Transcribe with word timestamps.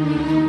Thank 0.00 0.30
you. 0.30 0.39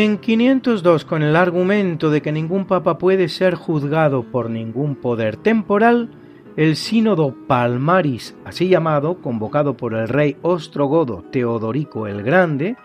En 0.00 0.18
502, 0.18 1.04
con 1.04 1.24
el 1.24 1.34
argumento 1.34 2.08
de 2.10 2.22
que 2.22 2.30
ningún 2.30 2.66
papa 2.66 2.98
puede 2.98 3.28
ser 3.28 3.56
juzgado 3.56 4.22
por 4.22 4.48
ningún 4.48 4.94
poder 4.94 5.36
temporal, 5.36 6.08
el 6.56 6.76
sínodo 6.76 7.34
Palmaris, 7.48 8.36
así 8.44 8.68
llamado, 8.68 9.20
convocado 9.20 9.76
por 9.76 9.94
el 9.94 10.06
rey 10.06 10.36
ostrogodo 10.42 11.24
Teodorico 11.32 12.06
el 12.06 12.22
Grande, 12.22 12.76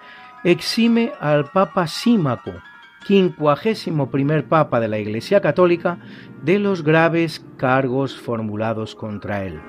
exime 0.44 1.12
al 1.20 1.52
papa 1.52 1.86
Símaco, 1.86 2.54
quincuagésimo 3.06 4.10
primer 4.10 4.46
papa 4.46 4.80
de 4.80 4.88
la 4.88 4.98
Iglesia 4.98 5.40
Católica, 5.40 6.00
de 6.42 6.58
los 6.58 6.84
graves 6.84 7.46
cargos 7.58 8.20
formulados 8.20 8.96
contra 8.96 9.46
él. 9.46 9.62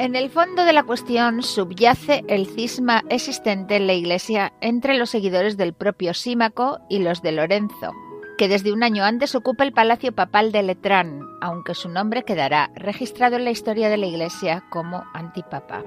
En 0.00 0.16
el 0.16 0.30
fondo 0.30 0.64
de 0.64 0.72
la 0.72 0.84
cuestión 0.84 1.42
subyace 1.42 2.24
el 2.26 2.46
cisma 2.46 3.04
existente 3.10 3.76
en 3.76 3.86
la 3.86 3.92
Iglesia 3.92 4.54
entre 4.62 4.96
los 4.96 5.10
seguidores 5.10 5.58
del 5.58 5.74
propio 5.74 6.14
Símaco 6.14 6.78
y 6.88 7.00
los 7.00 7.20
de 7.20 7.32
Lorenzo, 7.32 7.92
que 8.38 8.48
desde 8.48 8.72
un 8.72 8.82
año 8.82 9.04
antes 9.04 9.34
ocupa 9.34 9.62
el 9.62 9.74
palacio 9.74 10.12
papal 10.12 10.52
de 10.52 10.62
Letrán, 10.62 11.20
aunque 11.42 11.74
su 11.74 11.90
nombre 11.90 12.22
quedará 12.22 12.70
registrado 12.76 13.36
en 13.36 13.44
la 13.44 13.50
historia 13.50 13.90
de 13.90 13.98
la 13.98 14.06
Iglesia 14.06 14.64
como 14.70 15.04
antipapa. 15.12 15.84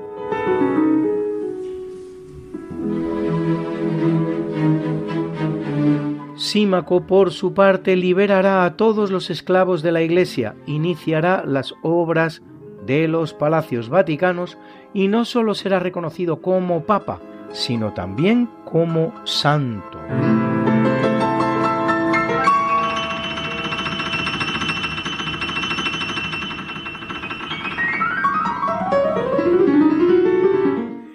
Símaco, 6.35 7.07
por 7.07 7.31
su 7.31 7.56
parte, 7.56 7.96
liberará 7.96 8.63
a 8.63 8.78
todos 8.78 9.09
los 9.09 9.31
esclavos 9.31 9.81
de 9.81 9.91
la 9.91 10.03
Iglesia, 10.03 10.56
iniciará 10.68 11.44
las 11.47 11.73
obras 11.81 12.44
de 12.86 13.08
los 13.08 13.34
palacios 13.34 13.90
vaticanos 13.90 14.58
y 14.94 15.08
no 15.08 15.26
sólo 15.26 15.56
será 15.56 15.80
reconocido 15.80 16.42
como 16.42 16.84
papa, 16.84 17.20
sino 17.52 17.94
también 17.94 18.50
como 18.66 19.14
santo. 19.26 20.00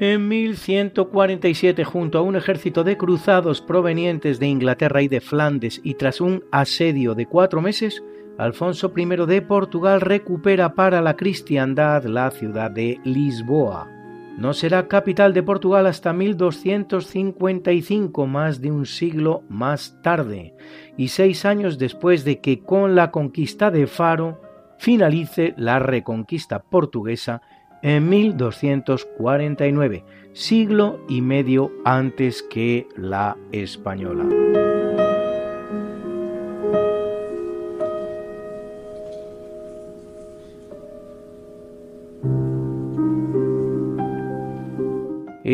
En 0.01 0.29
1147, 0.29 1.83
junto 1.83 2.19
a 2.19 2.23
un 2.23 2.37
ejército 2.37 2.85
de 2.85 2.97
cruzados 2.97 3.61
provenientes 3.61 4.39
de 4.39 4.47
Inglaterra 4.47 5.03
y 5.03 5.09
de 5.09 5.21
Flandes, 5.21 5.81
y 5.83 5.95
tras 5.95 6.21
un 6.21 6.45
asedio 6.53 7.17
de 7.17 7.27
cuatro 7.27 7.61
meses, 7.61 8.03
Alfonso 8.39 8.91
I 8.97 9.05
de 9.27 9.43
Portugal 9.43 10.01
recupera 10.01 10.75
para 10.75 11.03
la 11.03 11.17
cristiandad 11.17 12.05
la 12.05 12.31
ciudad 12.31 12.71
de 12.71 13.01
Lisboa. 13.03 13.91
No 14.39 14.55
será 14.55 14.87
capital 14.87 15.35
de 15.35 15.43
Portugal 15.43 15.89
hasta 15.89 16.13
1255, 16.13 18.29
más 18.29 18.61
de 18.61 18.71
un 18.71 18.87
siglo 18.87 19.43
más 19.49 19.99
tarde, 20.03 20.55
y 20.97 21.09
seis 21.09 21.45
años 21.45 21.79
después 21.79 22.25
de 22.25 22.41
que 22.41 22.61
con 22.61 22.95
la 22.95 23.11
conquista 23.11 23.73
de 23.73 23.89
Faro 23.89 24.41
finalice 24.79 25.55
la 25.57 25.81
reconquista 25.81 26.61
portuguesa 26.61 27.43
en 27.83 28.09
1249, 28.09 30.05
siglo 30.33 31.01
y 31.09 31.23
medio 31.23 31.73
antes 31.85 32.45
que 32.45 32.87
la 32.97 33.37
española. 33.51 34.68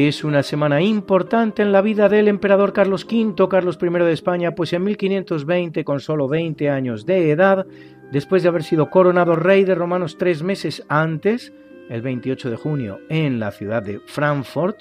Es 0.07 0.23
una 0.23 0.43
semana 0.43 0.83
importante 0.83 1.63
en 1.63 1.73
la 1.73 1.81
vida 1.81 2.11
del 2.11 2.29
emperador 2.29 2.75
Carlos 2.75 3.07
V, 3.11 3.49
Carlos 3.49 3.79
I 3.81 3.89
de 3.89 4.13
España, 4.13 4.55
pues 4.55 4.75
en 4.75 4.85
1520, 4.85 5.83
con 5.83 5.99
solo 5.99 6.29
20 6.29 6.69
años 6.69 7.07
de 7.07 7.31
edad, 7.31 7.67
después 8.13 8.43
de 8.43 8.51
haber 8.51 8.65
sido 8.65 8.91
coronado 8.91 9.35
rey 9.35 9.65
de 9.65 9.75
romanos 9.75 10.19
tres 10.19 10.43
meses 10.43 10.85
antes, 10.91 11.55
el 11.89 12.03
28 12.03 12.51
de 12.51 12.57
junio, 12.57 13.01
en 13.09 13.41
la 13.41 13.51
ciudad 13.51 13.83
de 13.83 13.99
Frankfurt, 14.01 14.77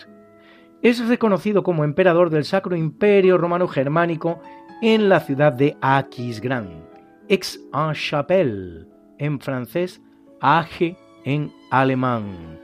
es 0.82 1.08
reconocido 1.08 1.64
como 1.64 1.86
emperador 1.86 2.30
del 2.30 2.44
Sacro 2.44 2.76
Imperio 2.76 3.38
Romano 3.38 3.70
Germánico 3.70 4.42
en 4.82 5.08
la 5.08 5.22
ciudad 5.22 5.54
de 5.54 5.78
Aquisgrán, 5.80 6.84
Aix-en-Chapelle, 7.30 8.88
en 9.20 9.40
francés, 9.40 10.02
Age 10.42 10.98
en 11.24 11.50
alemán. 11.72 12.63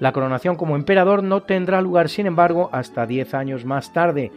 La 0.00 0.12
coronación 0.12 0.56
como 0.56 0.76
emperador 0.76 1.24
no 1.24 1.42
tendrá 1.42 1.80
lugar, 1.80 2.08
sin 2.08 2.26
embargo, 2.26 2.70
hasta 2.72 3.06
10 3.06 3.34
años 3.34 3.64
más 3.64 3.92
tarde, 3.92 4.30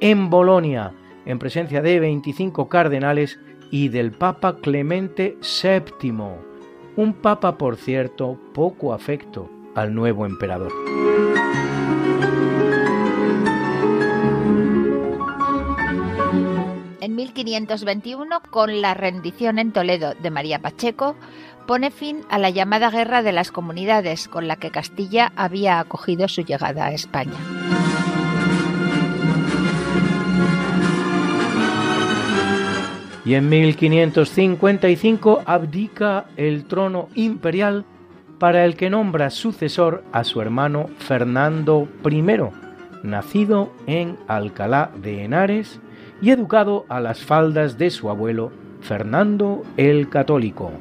en 0.00 0.30
Bolonia, 0.30 0.92
en 1.26 1.38
presencia 1.40 1.82
de 1.82 1.98
25 1.98 2.68
cardenales 2.68 3.40
y 3.70 3.88
del 3.88 4.12
Papa 4.12 4.56
Clemente 4.56 5.36
VII, 5.40 6.12
un 6.96 7.14
papa, 7.14 7.58
por 7.58 7.76
cierto, 7.76 8.38
poco 8.54 8.92
afecto 8.92 9.50
al 9.74 9.94
nuevo 9.94 10.24
emperador. 10.24 10.72
En 17.00 17.14
1521, 17.14 18.40
con 18.50 18.80
la 18.80 18.94
rendición 18.94 19.58
en 19.58 19.72
Toledo 19.72 20.14
de 20.14 20.30
María 20.30 20.60
Pacheco, 20.60 21.16
pone 21.68 21.90
fin 21.90 22.22
a 22.30 22.38
la 22.38 22.48
llamada 22.48 22.90
Guerra 22.90 23.22
de 23.22 23.30
las 23.30 23.52
Comunidades, 23.52 24.26
con 24.26 24.48
la 24.48 24.56
que 24.56 24.70
Castilla 24.70 25.32
había 25.36 25.80
acogido 25.80 26.26
su 26.26 26.40
llegada 26.40 26.86
a 26.86 26.92
España. 26.92 27.36
Y 33.26 33.34
en 33.34 33.50
1555 33.50 35.42
abdica 35.44 36.24
el 36.38 36.64
trono 36.64 37.10
imperial 37.14 37.84
para 38.38 38.64
el 38.64 38.74
que 38.74 38.88
nombra 38.88 39.28
sucesor 39.28 40.04
a 40.10 40.24
su 40.24 40.40
hermano 40.40 40.88
Fernando 40.96 41.86
I, 42.10 42.22
nacido 43.02 43.74
en 43.86 44.16
Alcalá 44.26 44.90
de 44.96 45.22
Henares 45.22 45.80
y 46.22 46.30
educado 46.30 46.86
a 46.88 47.00
las 47.00 47.22
faldas 47.22 47.76
de 47.76 47.90
su 47.90 48.08
abuelo 48.08 48.52
Fernando 48.80 49.64
el 49.76 50.08
Católico. 50.08 50.72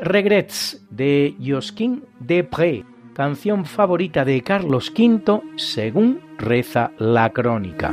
Regrets 0.00 0.86
de 0.90 1.34
Josquin 1.44 2.04
Pré, 2.44 2.84
canción 3.14 3.64
favorita 3.64 4.24
de 4.24 4.40
Carlos 4.42 4.92
V 4.96 5.42
según 5.56 6.20
reza 6.38 6.92
la 6.98 7.30
crónica. 7.30 7.92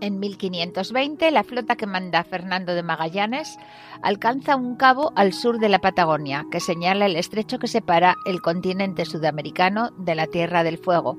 en 0.00 0.18
1520, 0.20 1.30
la 1.30 1.44
flota 1.44 1.76
que 1.76 1.86
manda 1.86 2.24
Fernando 2.24 2.74
de 2.74 2.82
Magallanes 2.82 3.58
alcanza 4.02 4.56
un 4.56 4.76
cabo 4.76 5.12
al 5.16 5.32
sur 5.32 5.58
de 5.58 5.68
la 5.68 5.80
Patagonia, 5.80 6.46
que 6.50 6.60
señala 6.60 7.06
el 7.06 7.16
estrecho 7.16 7.58
que 7.58 7.66
separa 7.66 8.16
el 8.26 8.40
continente 8.40 9.04
sudamericano 9.04 9.90
de 9.98 10.14
la 10.14 10.26
Tierra 10.26 10.62
del 10.62 10.78
Fuego, 10.78 11.18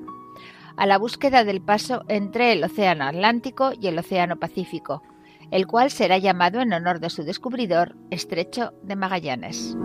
a 0.77 0.85
la 0.85 0.97
búsqueda 0.97 1.43
del 1.43 1.61
paso 1.61 2.03
entre 2.07 2.51
el 2.51 2.63
Océano 2.63 3.05
Atlántico 3.05 3.71
y 3.79 3.87
el 3.87 3.99
Océano 3.99 4.37
Pacífico, 4.37 5.03
el 5.51 5.67
cual 5.67 5.91
será 5.91 6.17
llamado 6.17 6.61
en 6.61 6.73
honor 6.73 6.99
de 6.99 7.09
su 7.09 7.23
descubridor 7.23 7.95
Estrecho 8.11 8.73
de 8.83 8.95
Magallanes. 8.95 9.75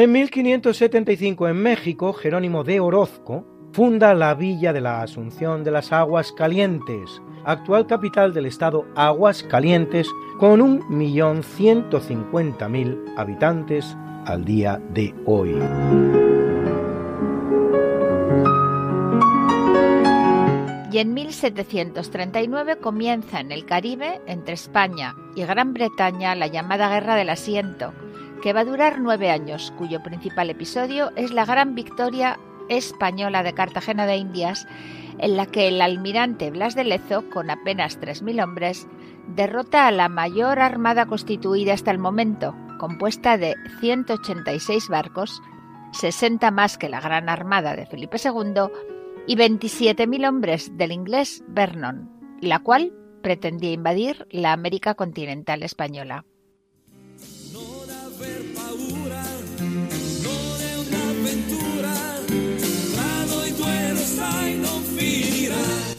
En 0.00 0.12
1575 0.12 1.48
en 1.48 1.56
México, 1.56 2.12
Jerónimo 2.12 2.62
de 2.62 2.78
Orozco 2.78 3.44
funda 3.72 4.14
la 4.14 4.32
villa 4.34 4.72
de 4.72 4.80
la 4.80 5.02
Asunción 5.02 5.64
de 5.64 5.72
las 5.72 5.92
Aguas 5.92 6.30
Calientes, 6.30 7.20
actual 7.44 7.88
capital 7.88 8.32
del 8.32 8.46
estado 8.46 8.86
Aguas 8.94 9.42
Calientes, 9.42 10.08
con 10.38 10.60
1.150.000 10.88 13.14
habitantes 13.16 13.96
al 14.24 14.44
día 14.44 14.80
de 14.90 15.12
hoy. 15.26 15.58
Y 20.92 20.98
en 20.98 21.12
1739 21.12 22.76
comienza 22.76 23.40
en 23.40 23.50
el 23.50 23.64
Caribe, 23.64 24.20
entre 24.28 24.54
España 24.54 25.16
y 25.34 25.42
Gran 25.42 25.74
Bretaña, 25.74 26.36
la 26.36 26.46
llamada 26.46 26.88
Guerra 26.88 27.16
del 27.16 27.30
Asiento, 27.30 27.92
que 28.42 28.52
va 28.52 28.60
a 28.60 28.64
durar 28.64 29.00
nueve 29.00 29.30
años, 29.30 29.72
cuyo 29.76 30.02
principal 30.02 30.50
episodio 30.50 31.10
es 31.16 31.32
la 31.32 31.44
gran 31.44 31.74
victoria 31.74 32.38
española 32.68 33.42
de 33.42 33.54
Cartagena 33.54 34.06
de 34.06 34.16
Indias, 34.16 34.66
en 35.18 35.36
la 35.36 35.46
que 35.46 35.68
el 35.68 35.80
almirante 35.80 36.50
Blas 36.50 36.74
de 36.74 36.84
Lezo, 36.84 37.28
con 37.30 37.50
apenas 37.50 38.00
3.000 38.00 38.42
hombres, 38.42 38.86
derrota 39.34 39.86
a 39.86 39.90
la 39.90 40.08
mayor 40.08 40.60
armada 40.60 41.06
constituida 41.06 41.74
hasta 41.74 41.90
el 41.90 41.98
momento, 41.98 42.54
compuesta 42.78 43.36
de 43.36 43.56
186 43.80 44.88
barcos, 44.88 45.42
60 45.92 46.50
más 46.50 46.78
que 46.78 46.88
la 46.88 47.00
gran 47.00 47.28
armada 47.28 47.74
de 47.74 47.86
Felipe 47.86 48.18
II, 48.22 48.70
y 49.26 49.36
27.000 49.36 50.28
hombres 50.28 50.76
del 50.76 50.92
inglés 50.92 51.44
Vernon, 51.48 52.10
la 52.40 52.60
cual 52.60 52.92
pretendía 53.22 53.72
invadir 53.72 54.26
la 54.30 54.52
América 54.52 54.94
continental 54.94 55.62
española. 55.62 56.24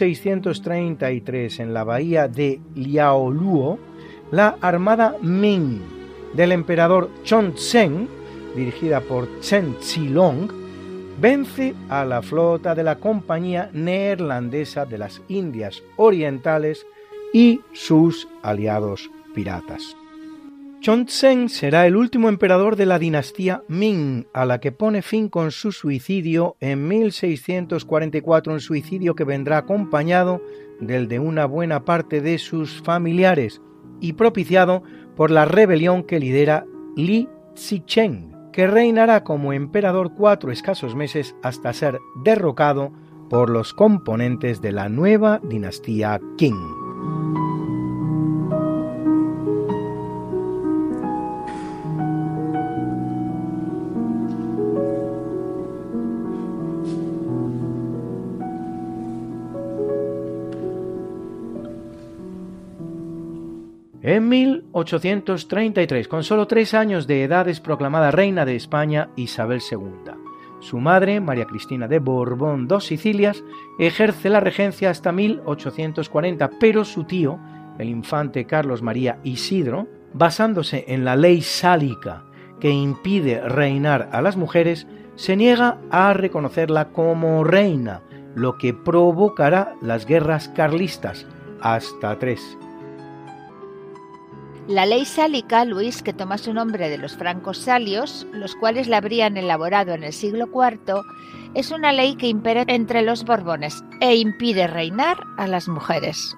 1633, 0.00 1.60
en 1.60 1.74
la 1.74 1.84
bahía 1.84 2.28
de 2.28 2.60
Liaoluo, 2.74 3.78
la 4.30 4.56
armada 4.60 5.16
Ming 5.22 5.80
del 6.34 6.52
emperador 6.52 7.10
Chongzhen, 7.24 8.08
dirigida 8.54 9.00
por 9.00 9.40
Chen 9.40 9.76
Xilong, 9.80 10.48
vence 11.18 11.74
a 11.88 12.04
la 12.04 12.20
flota 12.22 12.74
de 12.74 12.82
la 12.82 12.96
Compañía 12.96 13.70
Neerlandesa 13.72 14.84
de 14.84 14.98
las 14.98 15.22
Indias 15.28 15.82
Orientales 15.96 16.86
y 17.32 17.60
sus 17.72 18.28
aliados 18.42 19.10
piratas. 19.34 19.96
Chongzhen 20.86 21.48
será 21.48 21.84
el 21.88 21.96
último 21.96 22.28
emperador 22.28 22.76
de 22.76 22.86
la 22.86 23.00
dinastía 23.00 23.64
Ming, 23.66 24.28
a 24.32 24.46
la 24.46 24.60
que 24.60 24.70
pone 24.70 25.02
fin 25.02 25.28
con 25.28 25.50
su 25.50 25.72
suicidio 25.72 26.56
en 26.60 26.86
1644, 26.86 28.52
un 28.52 28.60
suicidio 28.60 29.16
que 29.16 29.24
vendrá 29.24 29.58
acompañado 29.58 30.40
del 30.78 31.08
de 31.08 31.18
una 31.18 31.44
buena 31.44 31.84
parte 31.84 32.20
de 32.20 32.38
sus 32.38 32.82
familiares 32.82 33.60
y 34.00 34.12
propiciado 34.12 34.84
por 35.16 35.32
la 35.32 35.44
rebelión 35.44 36.04
que 36.04 36.20
lidera 36.20 36.64
Li 36.94 37.28
Zicheng, 37.58 38.52
que 38.52 38.68
reinará 38.68 39.24
como 39.24 39.52
emperador 39.52 40.14
cuatro 40.14 40.52
escasos 40.52 40.94
meses 40.94 41.34
hasta 41.42 41.72
ser 41.72 41.98
derrocado 42.22 42.92
por 43.28 43.50
los 43.50 43.74
componentes 43.74 44.60
de 44.60 44.70
la 44.70 44.88
nueva 44.88 45.40
dinastía 45.42 46.20
Qing. 46.38 46.86
En 64.16 64.30
1833, 64.30 66.08
con 66.08 66.24
solo 66.24 66.46
tres 66.46 66.72
años 66.72 67.06
de 67.06 67.22
edad, 67.22 67.50
es 67.50 67.60
proclamada 67.60 68.10
reina 68.10 68.46
de 68.46 68.56
España 68.56 69.10
Isabel 69.14 69.60
II. 69.70 70.14
Su 70.58 70.78
madre, 70.78 71.20
María 71.20 71.44
Cristina 71.44 71.86
de 71.86 71.98
Borbón 71.98 72.66
dos 72.66 72.86
Sicilias, 72.86 73.44
ejerce 73.78 74.30
la 74.30 74.40
regencia 74.40 74.88
hasta 74.88 75.12
1840, 75.12 76.48
pero 76.58 76.86
su 76.86 77.04
tío, 77.04 77.38
el 77.78 77.90
infante 77.90 78.46
Carlos 78.46 78.80
María 78.80 79.18
Isidro, 79.22 79.86
basándose 80.14 80.86
en 80.88 81.04
la 81.04 81.14
ley 81.14 81.42
sálica 81.42 82.24
que 82.58 82.70
impide 82.70 83.46
reinar 83.46 84.08
a 84.12 84.22
las 84.22 84.38
mujeres, 84.38 84.86
se 85.16 85.36
niega 85.36 85.76
a 85.90 86.14
reconocerla 86.14 86.88
como 86.88 87.44
reina, 87.44 88.00
lo 88.34 88.56
que 88.56 88.72
provocará 88.72 89.74
las 89.82 90.06
guerras 90.06 90.48
carlistas, 90.48 91.26
hasta 91.60 92.18
tres. 92.18 92.56
La 94.68 94.84
ley 94.84 95.04
sálica, 95.04 95.64
Luis, 95.64 96.02
que 96.02 96.12
toma 96.12 96.38
su 96.38 96.52
nombre 96.52 96.88
de 96.88 96.98
los 96.98 97.16
francos 97.16 97.58
salios, 97.58 98.26
los 98.32 98.56
cuales 98.56 98.88
la 98.88 98.96
habrían 98.96 99.36
elaborado 99.36 99.94
en 99.94 100.02
el 100.02 100.12
siglo 100.12 100.48
IV, 100.52 101.02
es 101.54 101.70
una 101.70 101.92
ley 101.92 102.16
que 102.16 102.26
impera 102.26 102.64
entre 102.66 103.02
los 103.02 103.24
Borbones 103.24 103.84
e 104.00 104.16
impide 104.16 104.66
reinar 104.66 105.18
a 105.38 105.46
las 105.46 105.68
mujeres. 105.68 106.36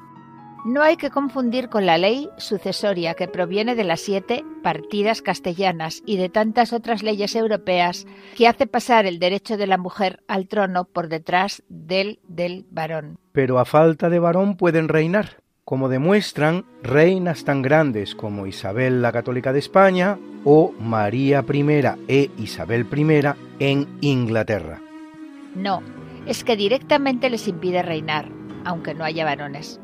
No 0.67 0.83
hay 0.83 0.99
que 0.99 1.09
confundir 1.09 1.71
con 1.71 1.87
la 1.87 1.97
ley 1.97 2.29
sucesoria 2.37 3.15
que 3.15 3.29
proviene 3.29 3.75
de 3.75 3.85
las 3.85 4.01
siete 4.01 4.45
partidas 4.63 5.23
castellanas 5.23 6.03
y 6.05 6.19
de 6.19 6.29
tantas 6.29 6.75
otras 6.75 7.03
leyes 7.03 7.35
europeas 7.35 8.07
que 8.37 8.47
hace 8.47 8.67
pasar 8.67 9.07
el 9.07 9.19
derecho 9.19 9.57
de 9.57 9.67
la 9.67 9.79
mujer 9.79 10.23
al 10.29 10.49
trono 10.49 10.85
por 10.85 11.09
detrás 11.09 11.63
del 11.71 12.21
del 12.29 12.67
varón. 12.71 13.19
Pero 13.33 13.59
a 13.59 13.65
falta 13.65 14.11
de 14.11 14.19
varón 14.19 14.57
pueden 14.59 14.89
reinar, 14.89 15.39
como 15.69 15.91
demuestran 15.91 16.65
reinas 16.83 17.45
tan 17.45 17.61
grandes 17.61 18.15
como 18.15 18.47
Isabel 18.47 19.03
la 19.03 19.13
Católica 19.13 19.53
de 19.53 19.59
España 19.59 20.19
o 20.43 20.73
María 20.81 21.45
I 21.47 21.85
e 22.09 22.31
Isabel 22.39 22.87
I 22.91 23.35
en 23.59 23.87
Inglaterra. 24.01 24.81
No, 25.55 25.83
es 26.25 26.43
que 26.43 26.57
directamente 26.57 27.29
les 27.29 27.47
impide 27.49 27.83
reinar, 27.83 28.31
aunque 28.65 28.95
no 28.95 29.05
haya 29.05 29.27
varones. 29.27 29.79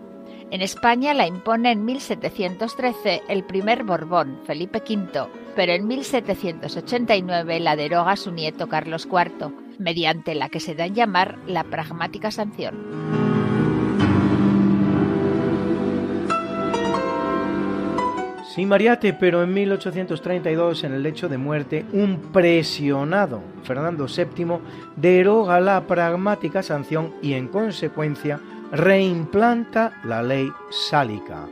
En 0.51 0.63
España 0.63 1.13
la 1.13 1.27
impone 1.27 1.73
en 1.73 1.85
1713 1.85 3.25
el 3.29 3.45
primer 3.45 3.85
Borbón, 3.85 4.39
Felipe 4.47 4.79
V, 4.89 5.29
pero 5.55 5.73
en 5.75 5.87
1789 5.87 7.61
la 7.61 7.77
deroga 7.77 8.17
su 8.17 8.33
nieto 8.33 8.71
Carlos 8.71 9.07
IV, 9.07 9.53
mediante 9.79 10.35
la 10.35 10.49
que 10.49 10.61
se 10.61 10.75
da 10.75 10.87
en 10.87 10.95
llamar 10.95 11.37
la 11.47 11.65
pragmática 11.65 12.31
sanción. 12.31 13.44
Sí, 18.55 18.67
Mariate, 18.67 19.15
pero 19.15 19.43
en 19.43 19.53
1832, 19.53 20.85
en 20.85 20.93
el 20.93 21.03
lecho 21.03 21.29
de 21.29 21.39
muerte, 21.39 21.85
un 21.93 22.19
presionado 22.33 23.43
Fernando 23.65 24.07
VII 24.07 24.59
deroga 24.95 25.59
la 25.59 25.85
pragmática 25.89 26.63
sanción 26.63 27.15
y, 27.21 27.33
en 27.33 27.49
consecuencia, 27.49 28.39
reimplanta 28.71 30.01
la 30.05 30.23
ley 30.23 30.53
sálica. 30.71 31.49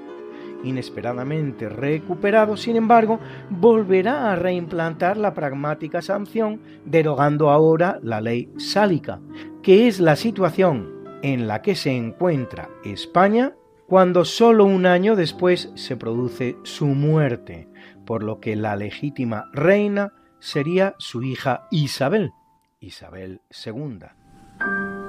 Inesperadamente 0.63 1.69
recuperado, 1.69 2.57
sin 2.57 2.77
embargo, 2.77 3.19
volverá 3.51 4.31
a 4.31 4.37
reimplantar 4.37 5.17
la 5.17 5.35
pragmática 5.35 6.03
sanción, 6.03 6.61
derogando 6.85 7.51
ahora 7.51 7.99
la 8.05 8.21
ley 8.21 8.49
sálica, 8.59 9.19
que 9.61 9.89
es 9.89 9.99
la 9.99 10.15
situación 10.15 10.89
en 11.23 11.49
la 11.49 11.63
que 11.63 11.75
se 11.75 11.91
encuentra 11.91 12.71
España 12.85 13.57
cuando 13.93 14.25
solo 14.25 14.65
un 14.65 14.87
año 14.87 15.17
después 15.17 15.71
se 15.75 15.99
produce 15.99 16.57
su 16.63 16.87
muerte, 16.87 17.69
por 18.07 18.23
lo 18.23 18.41
que 18.41 18.57
la 18.57 18.75
legítima 18.75 19.51
reina 19.53 20.15
sería 20.39 20.95
su 20.97 21.23
hija 21.23 21.69
Isabel, 21.71 22.31
Isabel 22.81 23.43
II. 23.67 25.02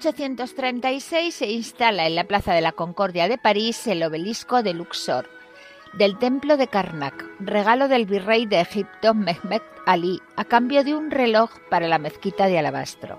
1836 0.00 1.34
se 1.34 1.50
instala 1.50 2.06
en 2.06 2.14
la 2.14 2.24
Plaza 2.24 2.54
de 2.54 2.62
la 2.62 2.72
Concordia 2.72 3.28
de 3.28 3.36
París 3.36 3.86
el 3.86 4.02
obelisco 4.02 4.62
de 4.62 4.72
Luxor, 4.72 5.28
del 5.92 6.16
templo 6.16 6.56
de 6.56 6.68
Karnak, 6.68 7.22
regalo 7.38 7.86
del 7.86 8.06
virrey 8.06 8.46
de 8.46 8.60
Egipto 8.60 9.12
Mehmet 9.12 9.62
Ali, 9.84 10.22
a 10.36 10.44
cambio 10.46 10.84
de 10.84 10.94
un 10.94 11.10
reloj 11.10 11.50
para 11.68 11.86
la 11.86 11.98
mezquita 11.98 12.46
de 12.46 12.58
Alabastro. 12.58 13.18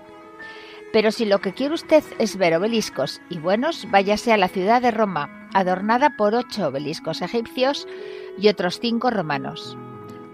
Pero 0.92 1.12
si 1.12 1.24
lo 1.24 1.40
que 1.40 1.52
quiere 1.52 1.74
usted 1.74 2.02
es 2.18 2.36
ver 2.36 2.56
obeliscos 2.56 3.20
y 3.30 3.38
buenos, 3.38 3.88
váyase 3.92 4.32
a 4.32 4.36
la 4.36 4.48
ciudad 4.48 4.82
de 4.82 4.90
Roma, 4.90 5.48
adornada 5.54 6.16
por 6.16 6.34
ocho 6.34 6.66
obeliscos 6.66 7.22
egipcios 7.22 7.86
y 8.40 8.48
otros 8.48 8.80
cinco 8.80 9.08
romanos. 9.10 9.78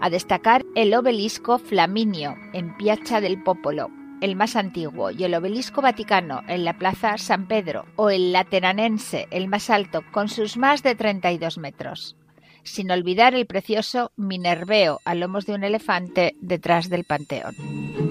A 0.01 0.09
destacar 0.09 0.65
el 0.73 0.95
obelisco 0.95 1.59
Flaminio, 1.59 2.37
en 2.53 2.75
Piazza 2.75 3.21
del 3.21 3.43
Popolo, 3.43 3.91
el 4.21 4.35
más 4.35 4.55
antiguo, 4.55 5.11
y 5.11 5.23
el 5.23 5.33
obelisco 5.35 5.81
vaticano 5.81 6.41
en 6.47 6.65
la 6.65 6.77
Plaza 6.77 7.17
San 7.17 7.47
Pedro, 7.47 7.85
o 7.95 8.09
el 8.09 8.31
lateranense, 8.31 9.27
el 9.31 9.47
más 9.47 9.69
alto, 9.69 10.03
con 10.11 10.29
sus 10.29 10.57
más 10.57 10.83
de 10.83 10.95
32 10.95 11.57
metros. 11.57 12.15
Sin 12.63 12.91
olvidar 12.91 13.35
el 13.35 13.45
precioso 13.45 14.11
Minerveo 14.15 14.99
a 15.05 15.15
lomos 15.15 15.45
de 15.45 15.53
un 15.53 15.63
elefante 15.63 16.35
detrás 16.41 16.89
del 16.89 17.05
Panteón. 17.05 18.08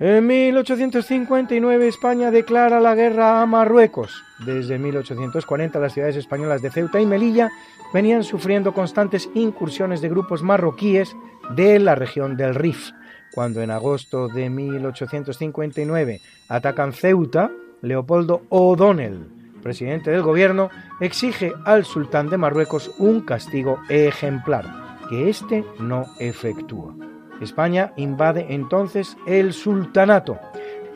En 0.00 0.28
1859 0.28 1.88
España 1.88 2.30
declara 2.30 2.80
la 2.80 2.94
guerra 2.94 3.42
a 3.42 3.46
Marruecos. 3.46 4.22
Desde 4.46 4.78
1840 4.78 5.80
las 5.80 5.92
ciudades 5.92 6.14
españolas 6.14 6.62
de 6.62 6.70
Ceuta 6.70 7.00
y 7.00 7.06
Melilla 7.06 7.50
venían 7.92 8.22
sufriendo 8.22 8.72
constantes 8.72 9.28
incursiones 9.34 10.00
de 10.00 10.08
grupos 10.08 10.44
marroquíes 10.44 11.16
de 11.56 11.80
la 11.80 11.96
región 11.96 12.36
del 12.36 12.54
Rif. 12.54 12.92
Cuando 13.34 13.60
en 13.60 13.72
agosto 13.72 14.28
de 14.28 14.48
1859 14.48 16.20
atacan 16.48 16.92
Ceuta, 16.92 17.50
Leopoldo 17.82 18.42
O'Donnell, 18.50 19.26
presidente 19.64 20.12
del 20.12 20.22
gobierno, 20.22 20.70
exige 21.00 21.52
al 21.64 21.84
sultán 21.84 22.30
de 22.30 22.38
Marruecos 22.38 22.94
un 22.98 23.22
castigo 23.22 23.80
ejemplar, 23.88 24.64
que 25.10 25.28
éste 25.28 25.64
no 25.80 26.06
efectúa. 26.20 27.07
España 27.40 27.92
invade 27.96 28.46
entonces 28.50 29.16
el 29.26 29.52
sultanato. 29.52 30.38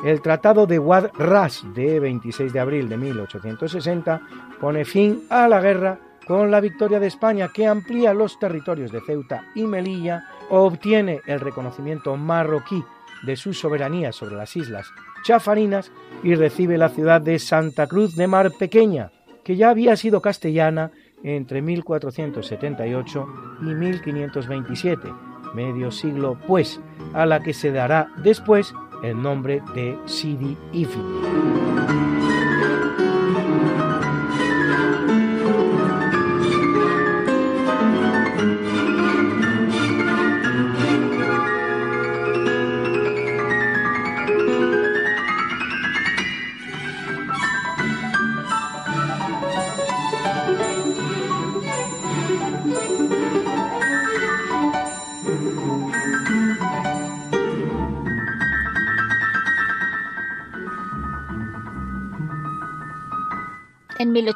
El 0.05 0.21
Tratado 0.21 0.67
de 0.67 0.79
Wad 0.79 1.11
Ras 1.17 1.65
de 1.75 2.01
26 2.01 2.53
de 2.53 2.61
abril 2.61 2.89
de 2.89 2.97
1860 2.97 4.21
pone 4.61 4.85
fin 4.85 5.25
a 5.31 5.49
la 5.49 5.61
guerra 5.61 5.99
con 6.27 6.51
la 6.51 6.61
victoria 6.61 6.99
de 6.99 7.07
España 7.07 7.51
que 7.53 7.67
amplía 7.67 8.15
los 8.15 8.39
territorios 8.39 8.91
de 8.91 9.01
Ceuta 9.01 9.45
y 9.55 9.65
Melilla, 9.65 10.25
obtiene 10.51 11.21
el 11.27 11.41
reconocimiento 11.41 12.17
marroquí 12.17 12.83
de 13.25 13.37
su 13.37 13.55
soberanía 13.55 14.13
sobre 14.13 14.37
las 14.37 14.57
islas 14.57 14.87
Chafarinas 15.23 15.93
y 16.25 16.35
recibe 16.35 16.77
la 16.77 16.89
ciudad 16.89 17.21
de 17.21 17.39
Santa 17.39 17.87
Cruz 17.87 18.17
de 18.17 18.27
Mar 18.27 18.51
Pequeña, 18.59 19.13
que 19.45 19.55
ya 19.57 19.71
había 19.71 19.97
sido 19.97 20.21
castellana 20.21 20.91
entre 21.23 21.63
1478 21.63 23.27
y 23.61 23.75
1527 23.75 25.32
medio 25.55 25.91
siglo 25.91 26.37
pues, 26.47 26.81
a 27.15 27.27
la 27.27 27.43
que 27.43 27.53
se 27.53 27.73
dará 27.73 28.09
después 28.23 28.75
el 29.03 29.21
nombre 29.21 29.63
de 29.75 29.99
Sidi 30.07 30.57
Ifni. 30.73 32.12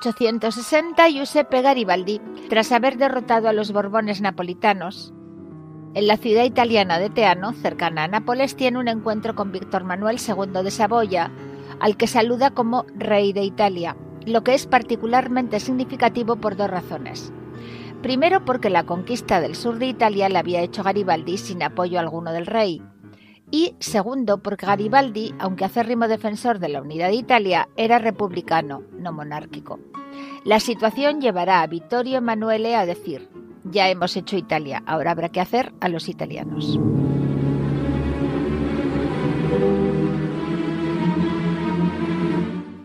1860, 0.07 1.09
Giuseppe 1.09 1.63
Garibaldi, 1.63 2.21
tras 2.49 2.71
haber 2.71 2.97
derrotado 2.97 3.49
a 3.49 3.53
los 3.53 3.73
Borbones 3.73 4.21
napolitanos, 4.21 5.13
en 5.95 6.07
la 6.07 6.17
ciudad 6.17 6.45
italiana 6.45 6.99
de 6.99 7.11
Teano, 7.11 7.53
cercana 7.55 8.05
a 8.05 8.09
Nápoles, 8.09 8.55
tiene 8.55 8.79
un 8.79 8.87
encuentro 8.87 9.35
con 9.35 9.51
Víctor 9.51 9.83
Manuel 9.83 10.19
II 10.19 10.63
de 10.63 10.71
Saboya, 10.71 11.31
al 11.81 11.97
que 11.97 12.07
saluda 12.07 12.51
como 12.51 12.85
rey 12.95 13.33
de 13.33 13.43
Italia, 13.43 13.97
lo 14.25 14.45
que 14.45 14.55
es 14.55 14.67
particularmente 14.67 15.59
significativo 15.59 16.37
por 16.37 16.55
dos 16.55 16.71
razones. 16.71 17.33
Primero, 18.03 18.45
porque 18.45 18.71
la 18.71 18.85
conquista 18.85 19.41
del 19.41 19.57
sur 19.57 19.79
de 19.79 19.87
Italia 19.87 20.29
la 20.29 20.41
había 20.41 20.61
hecho 20.61 20.83
Garibaldi 20.83 21.39
sin 21.39 21.63
apoyo 21.63 21.99
alguno 21.99 22.31
del 22.33 22.47
rey, 22.47 22.83
y 23.51 23.75
segundo, 23.79 24.39
porque 24.39 24.67
Garibaldi, 24.67 25.35
aunque 25.39 25.65
acérrimo 25.65 26.09
defensor 26.09 26.59
de 26.59 26.69
la 26.69 26.83
unidad 26.83 27.09
de 27.09 27.15
Italia, 27.15 27.69
era 27.77 27.99
republicano, 27.99 28.83
no 28.99 29.13
monárquico. 29.13 29.79
La 30.45 30.61
situación 30.61 31.21
llevará 31.21 31.63
a 31.63 31.67
Vittorio 31.67 32.19
Emanuele 32.19 32.75
a 32.77 32.87
decir, 32.87 33.29
ya 33.65 33.89
hemos 33.89 34.17
hecho 34.17 34.37
Italia, 34.37 34.83
ahora 34.87 35.13
habrá 35.13 35.29
que 35.29 35.41
hacer 35.41 35.73
a 35.81 35.89
los 35.89 36.09
italianos. 36.09 36.79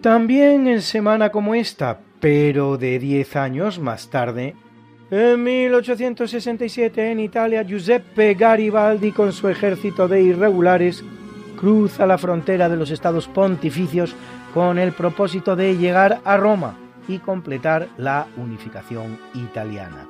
También 0.01 0.67
en 0.67 0.81
semana 0.81 1.29
como 1.29 1.53
esta, 1.53 1.99
pero 2.19 2.77
de 2.77 2.97
10 2.97 3.35
años 3.35 3.79
más 3.79 4.09
tarde, 4.09 4.55
en 5.11 5.43
1867 5.43 7.11
en 7.11 7.19
Italia, 7.19 7.63
Giuseppe 7.63 8.33
Garibaldi 8.33 9.11
con 9.11 9.33
su 9.33 9.49
ejército 9.49 10.07
de 10.07 10.21
irregulares 10.21 11.03
cruza 11.59 12.07
la 12.07 12.17
frontera 12.17 12.69
de 12.69 12.77
los 12.77 12.91
estados 12.91 13.27
pontificios 13.27 14.15
con 14.53 14.79
el 14.79 14.93
propósito 14.93 15.55
de 15.55 15.75
llegar 15.75 16.21
a 16.23 16.37
Roma 16.37 16.77
y 17.09 17.19
completar 17.19 17.89
la 17.97 18.25
unificación 18.37 19.19
italiana. 19.35 20.07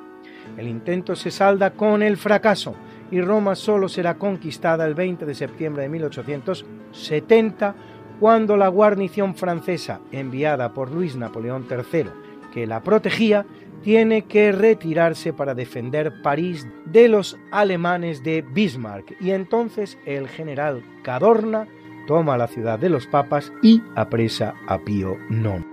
El 0.56 0.68
intento 0.68 1.16
se 1.16 1.32
salda 1.32 1.72
con 1.72 2.04
el 2.04 2.18
fracaso 2.18 2.76
y 3.10 3.22
Roma 3.22 3.56
solo 3.56 3.90
será 3.90 4.20
conquistada 4.20 4.86
el 4.86 4.94
20 4.94 5.26
de 5.26 5.36
septiembre 5.36 5.84
de 5.84 5.90
1870 5.90 7.76
cuando 8.20 8.56
la 8.56 8.68
guarnición 8.68 9.34
francesa 9.34 10.00
enviada 10.12 10.74
por 10.74 10.92
Luis 10.92 11.16
Napoleón 11.16 11.66
III, 11.70 12.06
que 12.54 12.68
la 12.68 12.82
protegía, 12.82 13.46
tiene 13.84 14.24
que 14.24 14.52
retirarse 14.52 15.34
para 15.34 15.56
defender 15.56 16.22
París 16.22 16.68
de 16.86 17.08
los 17.08 17.38
alemanes 17.52 18.24
de 18.24 18.42
Bismarck 18.42 19.16
y 19.20 19.32
entonces 19.32 19.98
el 20.06 20.28
general 20.28 20.84
Cadorna 21.04 21.68
toma 22.08 22.38
la 22.38 22.48
ciudad 22.48 22.80
de 22.80 22.90
los 22.90 23.08
papas 23.08 23.52
y 23.62 23.82
apresa 23.96 24.56
a 24.68 24.80
Pío 24.80 25.18
IX. 25.30 25.71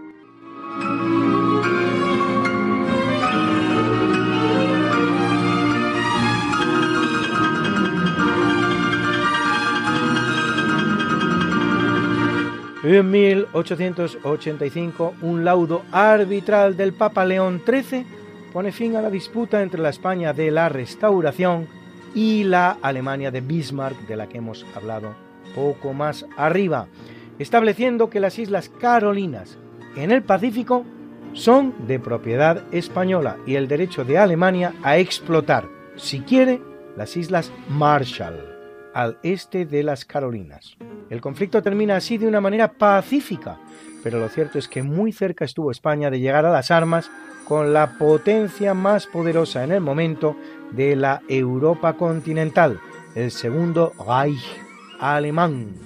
En 12.90 13.10
1885, 13.10 15.16
un 15.20 15.44
laudo 15.44 15.82
arbitral 15.92 16.74
del 16.74 16.94
Papa 16.94 17.26
León 17.26 17.62
XIII 17.66 18.06
pone 18.50 18.72
fin 18.72 18.96
a 18.96 19.02
la 19.02 19.10
disputa 19.10 19.60
entre 19.60 19.82
la 19.82 19.90
España 19.90 20.32
de 20.32 20.50
la 20.50 20.70
Restauración 20.70 21.68
y 22.14 22.44
la 22.44 22.78
Alemania 22.80 23.30
de 23.30 23.42
Bismarck, 23.42 24.06
de 24.06 24.16
la 24.16 24.26
que 24.26 24.38
hemos 24.38 24.64
hablado 24.74 25.14
poco 25.54 25.92
más 25.92 26.24
arriba, 26.38 26.86
estableciendo 27.38 28.08
que 28.08 28.20
las 28.20 28.38
Islas 28.38 28.70
Carolinas 28.70 29.58
en 29.94 30.10
el 30.10 30.22
Pacífico 30.22 30.86
son 31.34 31.74
de 31.86 32.00
propiedad 32.00 32.64
española 32.72 33.36
y 33.46 33.56
el 33.56 33.68
derecho 33.68 34.06
de 34.06 34.16
Alemania 34.16 34.72
a 34.82 34.96
explotar, 34.96 35.68
si 35.96 36.20
quiere, 36.20 36.62
las 36.96 37.18
Islas 37.18 37.52
Marshall, 37.68 38.47
al 38.98 39.16
este 39.22 39.64
de 39.64 39.84
las 39.84 40.04
Carolinas. 40.04 40.76
El 41.08 41.20
conflicto 41.20 41.62
termina 41.62 41.94
así 41.94 42.18
de 42.18 42.26
una 42.26 42.40
manera 42.40 42.72
pacífica, 42.72 43.56
pero 44.02 44.18
lo 44.18 44.28
cierto 44.28 44.58
es 44.58 44.66
que 44.66 44.82
muy 44.82 45.12
cerca 45.12 45.44
estuvo 45.44 45.70
España 45.70 46.10
de 46.10 46.18
llegar 46.18 46.44
a 46.44 46.50
las 46.50 46.72
armas 46.72 47.08
con 47.44 47.72
la 47.72 47.96
potencia 47.96 48.74
más 48.74 49.06
poderosa 49.06 49.62
en 49.62 49.70
el 49.70 49.80
momento 49.80 50.36
de 50.72 50.96
la 50.96 51.22
Europa 51.28 51.92
continental, 51.92 52.80
el 53.14 53.30
segundo 53.30 53.92
Reich 54.04 54.44
alemán. 54.98 55.76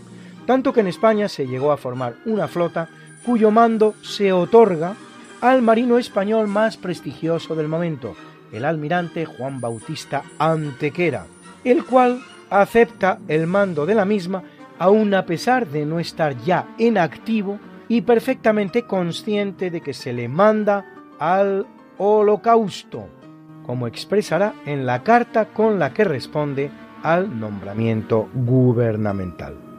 Tanto 0.46 0.72
que 0.72 0.80
en 0.80 0.86
España 0.86 1.28
se 1.28 1.46
llegó 1.46 1.70
a 1.70 1.76
formar 1.76 2.14
una 2.24 2.48
flota 2.48 2.88
cuyo 3.26 3.50
mando 3.50 3.92
se 4.00 4.32
otorga 4.32 4.96
al 5.42 5.60
marino 5.60 5.98
español 5.98 6.48
más 6.48 6.78
prestigioso 6.78 7.54
del 7.56 7.68
momento, 7.68 8.16
el 8.52 8.64
almirante 8.64 9.26
Juan 9.26 9.60
Bautista 9.60 10.22
Antequera, 10.38 11.26
el 11.62 11.84
cual 11.84 12.22
acepta 12.60 13.18
el 13.28 13.46
mando 13.46 13.86
de 13.86 13.94
la 13.94 14.04
misma 14.04 14.42
aun 14.78 15.14
a 15.14 15.24
pesar 15.24 15.68
de 15.68 15.86
no 15.86 16.00
estar 16.00 16.36
ya 16.44 16.66
en 16.78 16.98
activo 16.98 17.58
y 17.88 18.00
perfectamente 18.00 18.82
consciente 18.82 19.70
de 19.70 19.80
que 19.80 19.92
se 19.92 20.12
le 20.12 20.28
manda 20.28 20.84
al 21.18 21.66
holocausto, 21.98 23.06
como 23.64 23.86
expresará 23.86 24.54
en 24.66 24.86
la 24.86 25.02
carta 25.02 25.46
con 25.46 25.78
la 25.78 25.92
que 25.92 26.04
responde 26.04 26.70
al 27.02 27.38
nombramiento 27.38 28.28
gubernamental. 28.34 29.71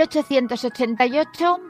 1888 0.00 1.60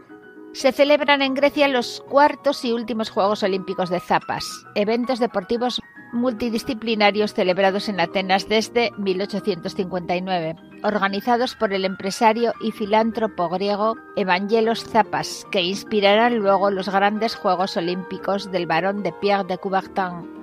se 0.52 0.70
celebran 0.70 1.20
en 1.20 1.34
Grecia 1.34 1.66
los 1.66 2.00
cuartos 2.08 2.64
y 2.64 2.72
últimos 2.72 3.10
Juegos 3.10 3.42
Olímpicos 3.42 3.90
de 3.90 3.98
Zapas, 3.98 4.44
eventos 4.76 5.18
deportivos 5.18 5.80
multidisciplinarios 6.12 7.34
celebrados 7.34 7.88
en 7.88 7.98
Atenas 7.98 8.48
desde 8.48 8.92
1859, 8.98 10.54
organizados 10.84 11.56
por 11.56 11.72
el 11.72 11.84
empresario 11.84 12.52
y 12.60 12.70
filántropo 12.70 13.48
griego 13.48 13.96
Evangelos 14.14 14.84
Zapas, 14.84 15.44
que 15.50 15.62
inspirarán 15.62 16.36
luego 16.36 16.70
los 16.70 16.88
grandes 16.88 17.34
Juegos 17.34 17.76
Olímpicos 17.76 18.52
del 18.52 18.66
barón 18.66 19.02
de 19.02 19.12
Pierre 19.12 19.44
de 19.44 19.58
Coubertin 19.58 20.39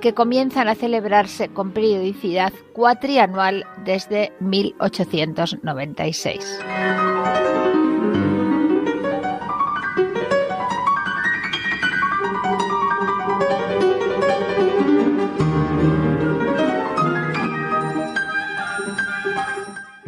que 0.00 0.14
comienzan 0.14 0.68
a 0.68 0.74
celebrarse 0.74 1.48
con 1.48 1.72
periodicidad 1.72 2.52
cuatrianual 2.72 3.66
desde 3.84 4.32
1896. 4.40 6.60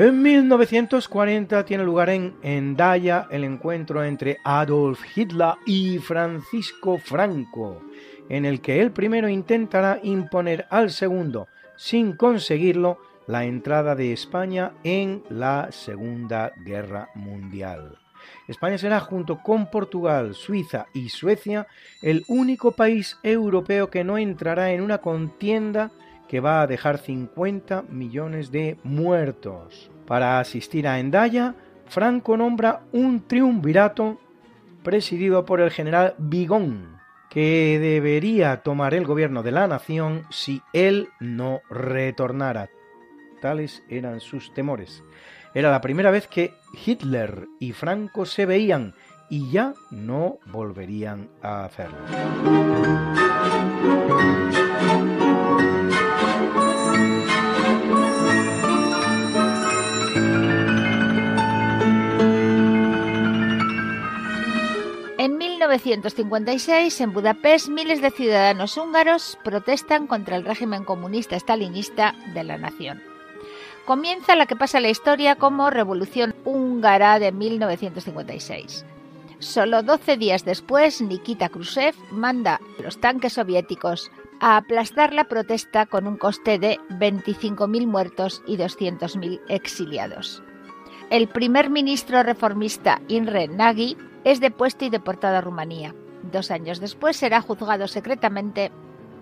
En 0.00 0.22
1940 0.22 1.62
tiene 1.66 1.85
lugar 1.85 2.09
en 2.09 2.35
Endaya 2.40 3.26
el 3.31 3.44
encuentro 3.44 4.03
entre 4.03 4.38
Adolf 4.44 4.98
Hitler 5.14 5.57
y 5.66 5.98
Francisco 5.98 6.96
Franco, 6.96 7.83
en 8.31 8.47
el 8.47 8.62
que 8.62 8.81
el 8.81 8.93
primero 8.93 9.29
intentará 9.29 10.01
imponer 10.03 10.66
al 10.71 10.90
segundo, 10.90 11.49
sin 11.77 12.16
conseguirlo, 12.16 12.99
la 13.27 13.45
entrada 13.45 13.95
de 13.95 14.12
España 14.12 14.73
en 14.83 15.23
la 15.29 15.69
Segunda 15.71 16.53
Guerra 16.64 17.11
Mundial. 17.14 17.99
España 18.49 18.79
será, 18.79 19.01
junto 19.01 19.38
con 19.38 19.71
Portugal, 19.71 20.35
Suiza 20.35 20.87
y 20.95 21.09
Suecia, 21.11 21.66
el 22.03 22.25
único 22.29 22.73
país 22.73 23.19
europeo 23.23 23.90
que 23.90 24.05
no 24.05 24.19
entrará 24.19 24.73
en 24.73 24.81
una 24.81 24.99
contienda 24.99 25.90
que 26.29 26.40
va 26.40 26.62
a 26.62 26.66
dejar 26.66 26.99
50 26.99 27.83
millones 27.88 28.51
de 28.51 28.79
muertos. 28.85 29.90
Para 30.07 30.38
asistir 30.38 30.87
a 30.87 30.99
Endaya, 30.99 31.55
Franco 31.87 32.37
nombra 32.37 32.83
un 32.93 33.27
triunvirato 33.27 34.21
presidido 34.83 35.45
por 35.45 35.61
el 35.61 35.71
general 35.71 36.14
Vigón, 36.19 37.00
que 37.31 37.79
debería 37.81 38.62
tomar 38.62 38.93
el 38.93 39.07
gobierno 39.07 39.43
de 39.43 39.53
la 39.53 39.66
nación 39.66 40.27
si 40.31 40.61
él 40.73 41.09
no 41.21 41.62
retornara. 41.71 42.69
Tales 43.40 43.83
eran 43.88 44.21
sus 44.21 44.53
temores. 44.53 45.03
Era 45.55 45.71
la 45.71 45.81
primera 45.81 46.11
vez 46.11 46.27
que 46.27 46.53
Hitler 46.85 47.47
y 47.59 47.73
Franco 47.73 48.27
se 48.27 48.47
veían 48.47 48.95
y 49.31 49.51
ya 49.51 49.75
no 49.90 50.38
volverían 50.47 51.31
a 51.40 51.64
hacerlo. 51.64 51.99
1956, 65.70 67.00
en 67.00 67.12
Budapest, 67.12 67.68
miles 67.68 68.02
de 68.02 68.11
ciudadanos 68.11 68.76
húngaros 68.76 69.38
protestan 69.44 70.09
contra 70.09 70.35
el 70.35 70.44
régimen 70.44 70.85
comunista 70.85 71.38
stalinista 71.38 72.16
de 72.35 72.42
la 72.42 72.59
nación. 72.59 73.00
Comienza 73.85 74.35
la 74.35 74.46
que 74.46 74.56
pasa 74.56 74.80
la 74.80 74.88
historia 74.88 75.37
como 75.37 75.70
Revolución 75.70 76.35
Húngara 76.44 77.20
de 77.20 77.30
1956. 77.30 78.85
Solo 79.38 79.85
12 79.85 80.16
días 80.16 80.44
después, 80.44 81.00
Nikita 81.00 81.48
Khrushchev 81.48 81.94
manda 82.11 82.61
los 82.83 83.00
tanques 83.00 83.35
soviéticos 83.35 84.11
a 84.40 84.56
aplastar 84.56 85.12
la 85.12 85.28
protesta 85.28 85.87
con 85.87 86.09
un 86.09 86.16
coste 86.16 86.59
de 86.59 86.78
25.000 86.90 87.87
muertos 87.87 88.42
y 88.44 88.56
200.000 88.56 89.40
exiliados. 89.48 90.42
El 91.11 91.28
primer 91.28 91.70
ministro 91.70 92.24
reformista 92.24 93.00
Imre 93.06 93.46
Nagy 93.46 93.96
es 94.24 94.40
depuesto 94.40 94.85
y 94.85 94.90
deportado 94.90 95.37
a 95.37 95.40
Rumanía. 95.40 95.94
Dos 96.30 96.50
años 96.50 96.80
después 96.80 97.16
será 97.16 97.40
juzgado 97.40 97.88
secretamente, 97.88 98.70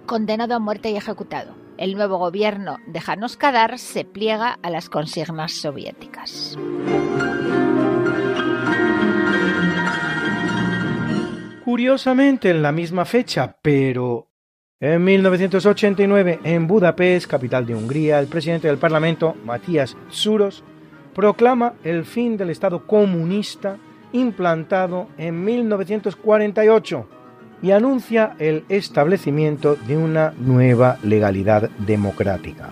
condenado 0.07 0.55
a 0.55 0.59
muerte 0.59 0.91
y 0.91 0.97
ejecutado. 0.97 1.55
El 1.77 1.95
nuevo 1.95 2.19
gobierno 2.19 2.79
de 2.89 3.01
Janos 3.01 3.37
Kadar 3.37 3.79
se 3.79 4.05
pliega 4.05 4.59
a 4.63 4.71
las 4.71 4.89
consignas 4.89 5.53
soviéticas. 5.53 6.59
Curiosamente, 11.65 12.51
en 12.51 12.63
la 12.63 12.73
misma 12.73 13.05
fecha, 13.05 13.57
pero 13.63 14.27
en 14.81 15.05
1989, 15.05 16.41
en 16.43 16.67
Budapest, 16.67 17.29
capital 17.29 17.67
de 17.67 17.75
Hungría, 17.75 18.19
el 18.19 18.27
presidente 18.27 18.69
del 18.69 18.79
Parlamento, 18.79 19.37
Matías 19.45 19.97
Tsuros, 20.09 20.65
proclama 21.15 21.75
el 21.85 22.05
fin 22.05 22.37
del 22.37 22.51
Estado 22.51 22.87
comunista 22.87 23.79
implantado 24.13 25.09
en 25.19 25.45
1948 25.45 27.07
y 27.63 27.71
anuncia 27.73 28.35
el 28.39 28.65
establecimiento 28.69 29.75
de 29.75 29.97
una 29.97 30.33
nueva 30.39 30.99
legalidad 31.03 31.71
democrática. 31.79 32.71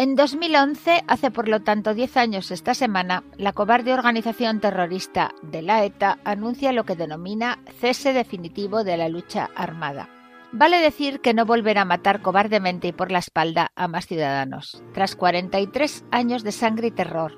En 0.00 0.14
2011, 0.14 1.02
hace 1.08 1.32
por 1.32 1.48
lo 1.48 1.58
tanto 1.58 1.92
10 1.92 2.18
años 2.18 2.52
esta 2.52 2.72
semana, 2.72 3.24
la 3.36 3.52
cobarde 3.52 3.92
organización 3.92 4.60
terrorista 4.60 5.34
de 5.42 5.60
la 5.60 5.84
ETA 5.84 6.20
anuncia 6.24 6.70
lo 6.70 6.84
que 6.84 6.94
denomina 6.94 7.58
cese 7.80 8.12
definitivo 8.12 8.84
de 8.84 8.96
la 8.96 9.08
lucha 9.08 9.50
armada. 9.56 10.08
Vale 10.52 10.78
decir 10.78 11.18
que 11.18 11.34
no 11.34 11.46
volverá 11.46 11.80
a 11.80 11.84
matar 11.84 12.22
cobardemente 12.22 12.86
y 12.86 12.92
por 12.92 13.10
la 13.10 13.18
espalda 13.18 13.72
a 13.74 13.88
más 13.88 14.06
ciudadanos, 14.06 14.84
tras 14.94 15.16
43 15.16 16.04
años 16.12 16.44
de 16.44 16.52
sangre 16.52 16.86
y 16.86 16.92
terror, 16.92 17.36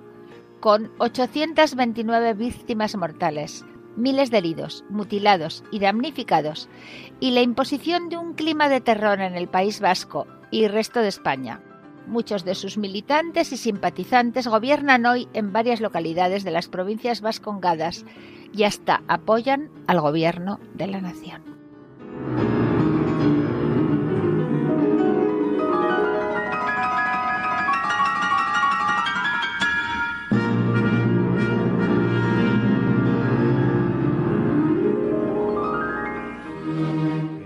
con 0.60 0.92
829 0.98 2.34
víctimas 2.34 2.94
mortales, 2.94 3.64
miles 3.96 4.30
de 4.30 4.36
heridos, 4.36 4.84
mutilados 4.90 5.64
y 5.70 5.78
damnificados, 5.78 6.68
y 7.20 7.30
la 7.30 7.40
imposición 7.40 8.10
de 8.10 8.18
un 8.18 8.34
clima 8.34 8.68
de 8.68 8.82
terror 8.82 9.18
en 9.22 9.34
el 9.34 9.48
País 9.48 9.80
Vasco 9.80 10.26
y 10.50 10.68
resto 10.68 11.00
de 11.00 11.08
España, 11.08 11.62
Muchos 12.10 12.44
de 12.44 12.56
sus 12.56 12.76
militantes 12.76 13.52
y 13.52 13.56
simpatizantes 13.56 14.48
gobiernan 14.48 15.06
hoy 15.06 15.28
en 15.32 15.52
varias 15.52 15.80
localidades 15.80 16.42
de 16.42 16.50
las 16.50 16.66
provincias 16.66 17.20
vascongadas 17.20 18.04
y 18.52 18.64
hasta 18.64 19.04
apoyan 19.06 19.70
al 19.86 20.00
gobierno 20.00 20.58
de 20.74 20.88
la 20.88 21.00
nación. 21.00 21.40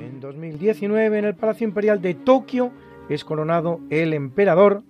En 0.01 0.21
2019, 0.21 1.19
en 1.19 1.25
el 1.27 1.35
Palacio 1.35 1.69
Imperial 1.69 2.01
de 2.01 2.15
Tokio, 2.15 2.73
es 3.09 3.25
coronado 3.25 3.81
el 3.91 4.13
emperador 4.13 4.83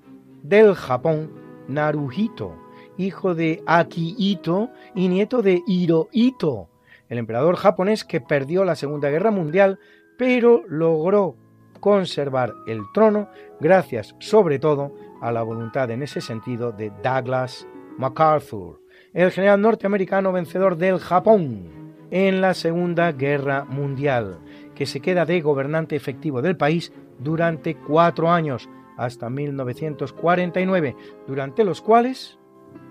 del 0.43 0.75
Japón, 0.75 1.31
Naruhito, 1.69 2.55
hijo 2.97 3.35
de 3.35 3.63
Akihito 3.67 4.71
y 4.95 5.09
nieto 5.09 5.43
de 5.43 5.63
Hirohito, 5.67 6.69
el 7.09 7.19
emperador 7.19 7.57
japonés 7.57 8.05
que 8.05 8.21
perdió 8.21 8.65
la 8.65 8.77
Segunda 8.77 9.11
Guerra 9.11 9.31
Mundial, 9.31 9.79
pero 10.17 10.63
logró 10.69 11.37
conservar 11.81 12.55
el 12.67 12.83
trono 12.93 13.29
gracias 13.61 14.15
sobre 14.19 14.59
todo 14.59 14.93
a 15.21 15.33
la 15.33 15.43
voluntad 15.43 15.91
en 15.91 16.03
ese 16.03 16.21
sentido 16.21 16.73
de 16.73 16.93
Douglas 17.03 17.67
MacArthur, 17.99 18.81
el 19.13 19.31
general 19.31 19.61
norteamericano 19.61 20.33
vencedor 20.33 20.77
del 20.77 20.99
Japón 20.99 21.85
en 22.11 22.41
la 22.41 22.55
Segunda 22.55 23.13
Guerra 23.13 23.65
Mundial, 23.65 24.39
que 24.75 24.87
se 24.87 25.01
queda 25.01 25.25
de 25.25 25.41
gobernante 25.41 25.97
efectivo 25.97 26.43
del 26.43 26.57
país 26.57 26.93
durante 27.19 27.77
cuatro 27.77 28.31
años, 28.31 28.69
hasta 28.97 29.29
1949, 29.31 30.97
durante 31.27 31.65
los 31.65 31.83
cuales 31.83 32.39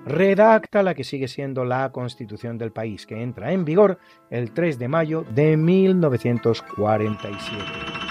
redacta 0.05 0.83
la 0.83 0.93
que 0.95 1.03
sigue 1.03 1.27
siendo 1.27 1.65
la 1.65 1.91
Constitución 1.91 2.57
del 2.57 2.71
país, 2.71 3.05
que 3.05 3.21
entra 3.21 3.51
en 3.51 3.65
vigor 3.65 3.99
el 4.29 4.51
3 4.51 4.79
de 4.79 4.87
mayo 4.87 5.25
de 5.33 5.57
1947. 5.57 8.02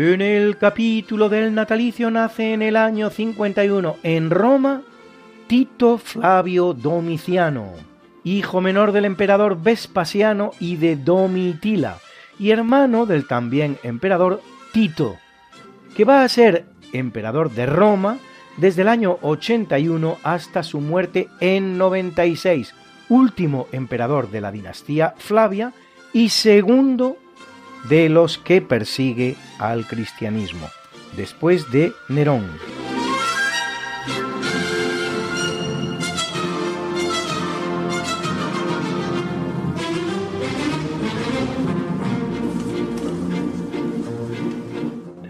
En 0.00 0.20
el 0.20 0.58
capítulo 0.58 1.28
del 1.28 1.52
natalicio 1.52 2.08
nace 2.08 2.52
en 2.52 2.62
el 2.62 2.76
año 2.76 3.10
51 3.10 3.96
en 4.04 4.30
Roma 4.30 4.82
Tito 5.48 5.98
Flavio 5.98 6.72
Domiciano, 6.72 7.72
hijo 8.22 8.60
menor 8.60 8.92
del 8.92 9.06
emperador 9.06 9.60
Vespasiano 9.60 10.52
y 10.60 10.76
de 10.76 10.94
Domitila, 10.94 11.98
y 12.38 12.52
hermano 12.52 13.06
del 13.06 13.26
también 13.26 13.76
emperador 13.82 14.40
Tito, 14.72 15.16
que 15.96 16.04
va 16.04 16.22
a 16.22 16.28
ser 16.28 16.66
emperador 16.92 17.50
de 17.50 17.66
Roma 17.66 18.18
desde 18.56 18.82
el 18.82 18.88
año 18.88 19.18
81 19.22 20.18
hasta 20.22 20.62
su 20.62 20.80
muerte 20.80 21.26
en 21.40 21.76
96, 21.76 22.72
último 23.08 23.66
emperador 23.72 24.30
de 24.30 24.42
la 24.42 24.52
dinastía 24.52 25.14
Flavia 25.18 25.72
y 26.12 26.28
segundo 26.28 27.16
de 27.84 28.08
los 28.08 28.38
que 28.38 28.60
persigue 28.60 29.36
al 29.58 29.86
cristianismo, 29.86 30.68
después 31.16 31.70
de 31.70 31.92
Nerón. 32.08 32.58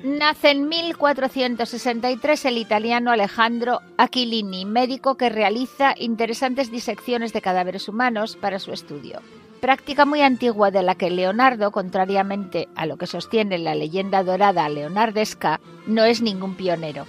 Nace 0.02 0.50
en 0.50 0.68
1463 0.68 2.44
el 2.44 2.58
italiano 2.58 3.10
Alejandro 3.12 3.80
Aquilini, 3.96 4.64
médico 4.66 5.16
que 5.16 5.28
realiza 5.28 5.94
interesantes 5.96 6.70
disecciones 6.70 7.32
de 7.32 7.40
cadáveres 7.40 7.88
humanos 7.88 8.36
para 8.36 8.58
su 8.58 8.72
estudio 8.72 9.22
práctica 9.58 10.04
muy 10.04 10.22
antigua 10.22 10.70
de 10.70 10.82
la 10.82 10.94
que 10.94 11.10
Leonardo, 11.10 11.70
contrariamente 11.70 12.68
a 12.74 12.86
lo 12.86 12.96
que 12.96 13.06
sostiene 13.06 13.58
la 13.58 13.74
leyenda 13.74 14.22
dorada 14.24 14.68
leonardesca, 14.68 15.60
no 15.86 16.04
es 16.04 16.22
ningún 16.22 16.54
pionero. 16.54 17.06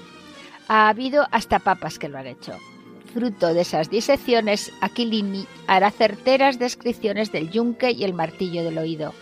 Ha 0.68 0.90
habido 0.90 1.26
hasta 1.32 1.60
papas 1.60 1.98
que 1.98 2.10
lo 2.10 2.18
han 2.18 2.28
hecho. 2.28 2.54
Fruto 3.14 3.54
de 3.54 3.62
esas 3.62 3.90
disecciones, 3.90 4.72
Aquilini 4.82 5.48
hará 5.68 5.90
certeras 5.90 6.60
descripciones 6.60 7.32
del 7.32 7.50
yunque 7.50 7.92
y 7.92 8.04
el 8.04 8.14
martillo 8.14 8.64
del 8.64 8.78
oído, 8.78 9.14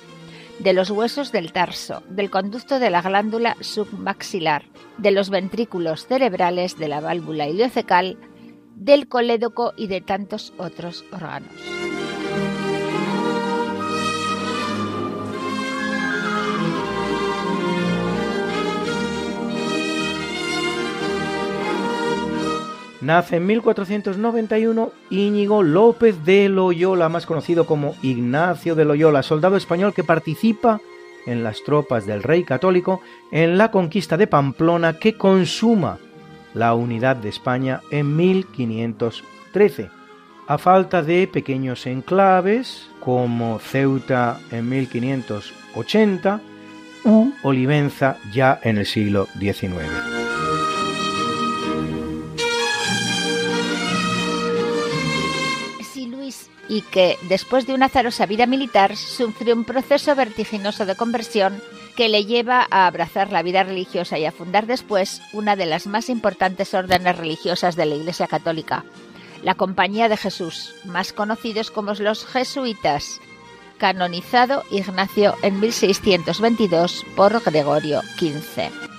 de 0.59 0.73
los 0.73 0.89
huesos 0.89 1.31
del 1.31 1.53
tarso, 1.53 2.03
del 2.09 2.29
conducto 2.29 2.79
de 2.79 2.89
la 2.89 3.01
glándula 3.01 3.55
submaxilar, 3.61 4.63
de 4.97 5.11
los 5.11 5.29
ventrículos 5.29 6.05
cerebrales, 6.07 6.77
de 6.77 6.87
la 6.89 6.99
válvula 6.99 7.47
ileocecal, 7.47 8.17
del 8.75 9.07
colédoco 9.07 9.73
y 9.77 9.87
de 9.87 10.01
tantos 10.01 10.53
otros 10.57 11.05
órganos. 11.11 11.51
Nace 23.07 23.37
en 23.37 23.45
1491 23.45 24.91
Íñigo 25.11 25.63
López 25.63 26.25
de 26.25 26.49
Loyola, 26.49 27.07
más 27.07 27.25
conocido 27.25 27.65
como 27.65 27.95
Ignacio 28.01 28.75
de 28.75 28.83
Loyola, 28.83 29.23
soldado 29.23 29.55
español 29.55 29.93
que 29.93 30.03
participa 30.03 30.81
en 31.25 31.41
las 31.41 31.63
tropas 31.63 32.05
del 32.05 32.21
rey 32.21 32.43
católico 32.43 32.99
en 33.31 33.57
la 33.57 33.71
conquista 33.71 34.17
de 34.17 34.27
Pamplona 34.27 34.99
que 34.99 35.13
consuma 35.13 35.99
la 36.53 36.73
unidad 36.73 37.15
de 37.15 37.29
España 37.29 37.79
en 37.91 38.13
1513. 38.13 39.89
A 40.45 40.57
falta 40.57 41.01
de 41.01 41.29
pequeños 41.31 41.87
enclaves 41.87 42.89
como 42.99 43.59
Ceuta 43.59 44.37
en 44.51 44.67
1580 44.67 46.41
u 47.05 47.31
Olivenza 47.41 48.17
ya 48.33 48.59
en 48.63 48.79
el 48.79 48.85
siglo 48.85 49.29
XIX. 49.39 49.85
Y 56.69 56.81
que, 56.81 57.17
después 57.23 57.65
de 57.65 57.73
una 57.73 57.87
azarosa 57.87 58.25
vida 58.25 58.45
militar, 58.45 58.95
sufrió 58.95 59.55
un 59.55 59.63
proceso 59.63 60.15
vertiginoso 60.15 60.85
de 60.85 60.95
conversión 60.95 61.61
que 61.95 62.09
le 62.09 62.25
lleva 62.25 62.67
a 62.69 62.85
abrazar 62.87 63.31
la 63.31 63.41
vida 63.41 63.63
religiosa 63.63 64.19
y 64.19 64.25
a 64.25 64.31
fundar 64.31 64.67
después 64.67 65.21
una 65.33 65.55
de 65.55 65.65
las 65.65 65.87
más 65.87 66.09
importantes 66.09 66.73
órdenes 66.73 67.17
religiosas 67.17 67.75
de 67.75 67.85
la 67.85 67.95
Iglesia 67.95 68.27
Católica, 68.27 68.85
la 69.43 69.55
Compañía 69.55 70.09
de 70.09 70.17
Jesús, 70.17 70.75
más 70.85 71.13
conocidos 71.13 71.71
como 71.71 71.93
los 71.93 72.25
jesuitas, 72.25 73.19
canonizado 73.77 74.63
Ignacio 74.71 75.35
en 75.41 75.59
1622 75.59 77.05
por 77.15 77.41
Gregorio 77.43 78.01
XV. 78.19 78.96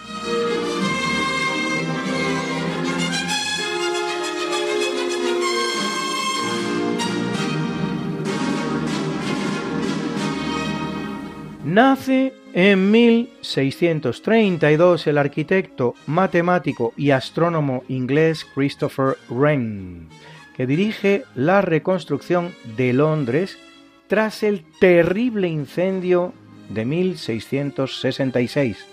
Nace 11.69 12.33
en 12.55 12.91
1632 12.91 15.07
el 15.07 15.19
arquitecto, 15.19 15.95
matemático 16.07 16.95
y 16.97 17.11
astrónomo 17.11 17.85
inglés 17.89 18.47
Christopher 18.55 19.19
Wren, 19.29 20.09
que 20.57 20.67
dirige 20.67 21.25
la 21.35 21.61
reconstrucción 21.61 22.55
de 22.75 22.95
Londres 22.95 23.59
tras 24.07 24.43
el 24.45 24.65
terrible 24.81 25.49
incendio 25.49 26.33
de 26.71 26.87
1666, 26.87 28.87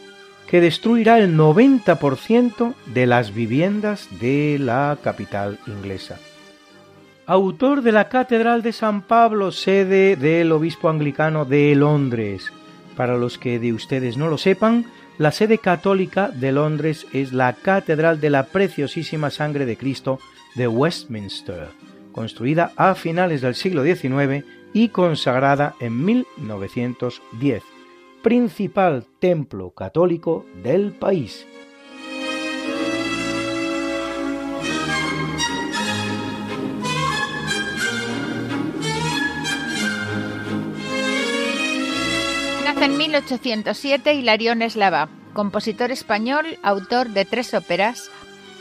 que 0.46 0.60
destruirá 0.60 1.18
el 1.20 1.38
90% 1.38 2.74
de 2.88 3.08
las 3.08 3.34
viviendas 3.34 4.10
de 4.20 4.58
la 4.60 4.98
capital 5.02 5.60
inglesa. 5.66 6.20
Autor 7.26 7.84
de 7.84 7.94
la 7.94 8.10
Catedral 8.10 8.62
de 8.62 8.74
San 8.74 9.02
Pablo, 9.02 9.54
sede 9.54 10.18
del 10.18 10.52
Obispo 10.52 10.90
Anglicano 10.90 11.46
de 11.46 11.74
Londres, 11.74 12.52
para 12.96 13.18
los 13.18 13.38
que 13.38 13.60
de 13.60 13.74
ustedes 13.74 14.18
no 14.18 14.28
lo 14.28 14.38
sepan, 14.38 14.86
la 15.18 15.32
sede 15.32 15.60
católica 15.60 16.30
de 16.30 16.52
Londres 16.52 17.08
es 17.14 17.32
la 17.32 17.54
Catedral 17.54 18.20
de 18.20 18.30
la 18.30 18.48
Preciosísima 18.48 19.30
Sangre 19.30 19.66
de 19.66 19.78
Cristo 19.78 20.20
de 20.56 20.68
Westminster, 20.68 21.70
construida 22.12 22.72
a 22.76 22.96
finales 22.96 23.42
del 23.42 23.56
siglo 23.56 23.84
XIX 23.84 24.46
y 24.74 24.90
consagrada 24.90 25.76
en 25.80 26.04
1910, 26.04 27.64
principal 28.22 29.06
templo 29.20 29.72
católico 29.72 30.46
del 30.62 30.92
país. 30.92 31.48
En 42.86 42.98
1807 42.98 44.14
Hilarión 44.14 44.62
Eslava, 44.62 45.10
compositor 45.34 45.90
español, 45.90 46.60
autor 46.62 47.10
de 47.10 47.26
tres 47.26 47.56
óperas, 47.56 48.12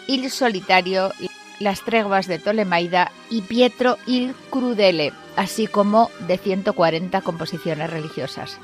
Il 0.07 0.31
Solitario, 0.31 1.13
Las 1.61 1.83
Treguas 1.83 2.27
de 2.27 2.39
Tolemaida 2.39 3.13
y 3.29 3.43
Pietro 3.43 3.99
il 4.07 4.35
Crudele, 4.51 5.13
así 5.37 5.67
como 5.67 6.11
de 6.27 6.39
140 6.39 7.21
composiciones 7.21 7.91
religiosas. 7.91 8.59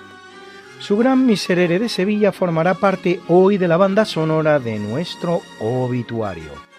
Su 0.79 0.97
gran 0.97 1.27
miserere 1.27 1.79
de 1.79 1.91
Sevilla 1.91 2.33
formará 2.33 2.73
parte 2.73 3.21
hoy 3.29 3.59
de 3.59 3.69
la 3.69 3.77
banda 3.77 4.07
sonora 4.07 4.61
de 4.61 4.79
nuestro 4.79 5.43
obituario. 5.61 6.70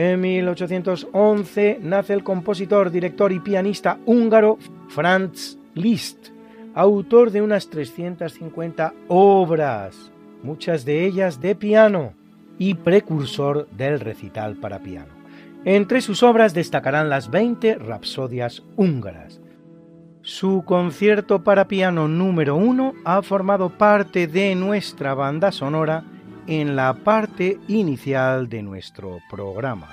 En 0.00 0.18
1811 0.18 1.78
nace 1.82 2.14
el 2.14 2.24
compositor, 2.24 2.90
director 2.90 3.32
y 3.32 3.38
pianista 3.38 3.98
húngaro 4.06 4.56
Franz 4.88 5.58
Liszt, 5.74 6.28
autor 6.72 7.30
de 7.30 7.42
unas 7.42 7.68
350 7.68 8.94
obras, 9.08 10.10
muchas 10.42 10.86
de 10.86 11.04
ellas 11.04 11.42
de 11.42 11.54
piano, 11.54 12.14
y 12.56 12.76
precursor 12.76 13.68
del 13.72 14.00
recital 14.00 14.56
para 14.56 14.78
piano. 14.78 15.12
Entre 15.66 16.00
sus 16.00 16.22
obras 16.22 16.54
destacarán 16.54 17.10
las 17.10 17.30
20 17.30 17.74
rapsodias 17.74 18.62
húngaras. 18.76 19.42
Su 20.22 20.64
concierto 20.64 21.44
para 21.44 21.68
piano 21.68 22.08
número 22.08 22.56
1 22.56 22.94
ha 23.04 23.20
formado 23.20 23.68
parte 23.68 24.26
de 24.26 24.54
nuestra 24.54 25.12
banda 25.12 25.52
sonora 25.52 26.04
en 26.50 26.74
la 26.74 26.94
parte 26.94 27.58
inicial 27.68 28.48
de 28.48 28.60
nuestro 28.60 29.20
programa. 29.30 29.88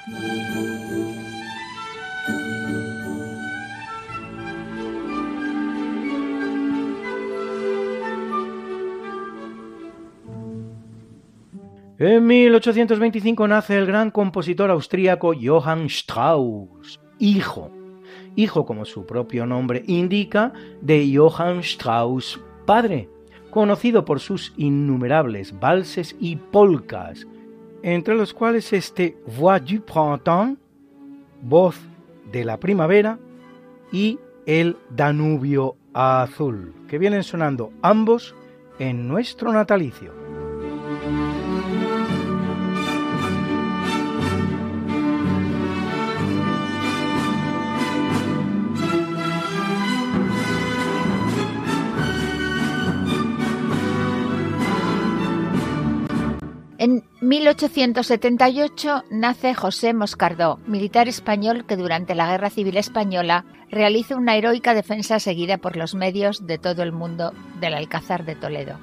En 11.99 12.25
1825 12.25 13.47
nace 13.47 13.77
el 13.77 13.85
gran 13.85 14.09
compositor 14.09 14.71
austríaco 14.71 15.33
Johann 15.39 15.85
Strauss, 15.85 16.99
hijo, 17.19 17.69
hijo 18.35 18.65
como 18.65 18.85
su 18.85 19.05
propio 19.05 19.45
nombre 19.45 19.83
indica, 19.85 20.53
de 20.81 21.07
Johann 21.15 21.59
Strauss, 21.59 22.39
padre, 22.65 23.09
conocido 23.57 24.05
por 24.05 24.19
sus 24.19 24.53
innumerables 24.55 25.59
valses 25.59 26.15
y 26.19 26.35
polcas, 26.35 27.25
entre 27.81 28.13
los 28.13 28.31
cuales 28.31 28.71
este 28.71 29.17
Voix 29.35 29.65
du 29.65 29.81
Printemps, 29.81 30.59
Voz 31.41 31.75
de 32.31 32.45
la 32.45 32.59
Primavera, 32.59 33.17
y 33.91 34.19
el 34.45 34.77
Danubio 34.91 35.75
Azul, 35.95 36.75
que 36.87 36.99
vienen 36.99 37.23
sonando 37.23 37.73
ambos 37.81 38.35
en 38.77 39.07
nuestro 39.07 39.51
natalicio. 39.51 40.26
En 56.79 57.03
1878 57.21 59.03
nace 59.09 59.55
José 59.55 59.95
Moscardó, 59.95 60.59
militar 60.67 61.07
español 61.07 61.65
que 61.65 61.75
durante 61.75 62.13
la 62.13 62.29
Guerra 62.29 62.51
Civil 62.51 62.77
Española 62.77 63.45
realiza 63.71 64.15
una 64.15 64.35
heroica 64.35 64.75
defensa 64.75 65.19
seguida 65.19 65.57
por 65.57 65.75
los 65.75 65.95
medios 65.95 66.45
de 66.45 66.59
todo 66.59 66.83
el 66.83 66.91
mundo 66.91 67.33
del 67.59 67.73
Alcázar 67.73 68.25
de 68.25 68.35
Toledo. 68.35 68.77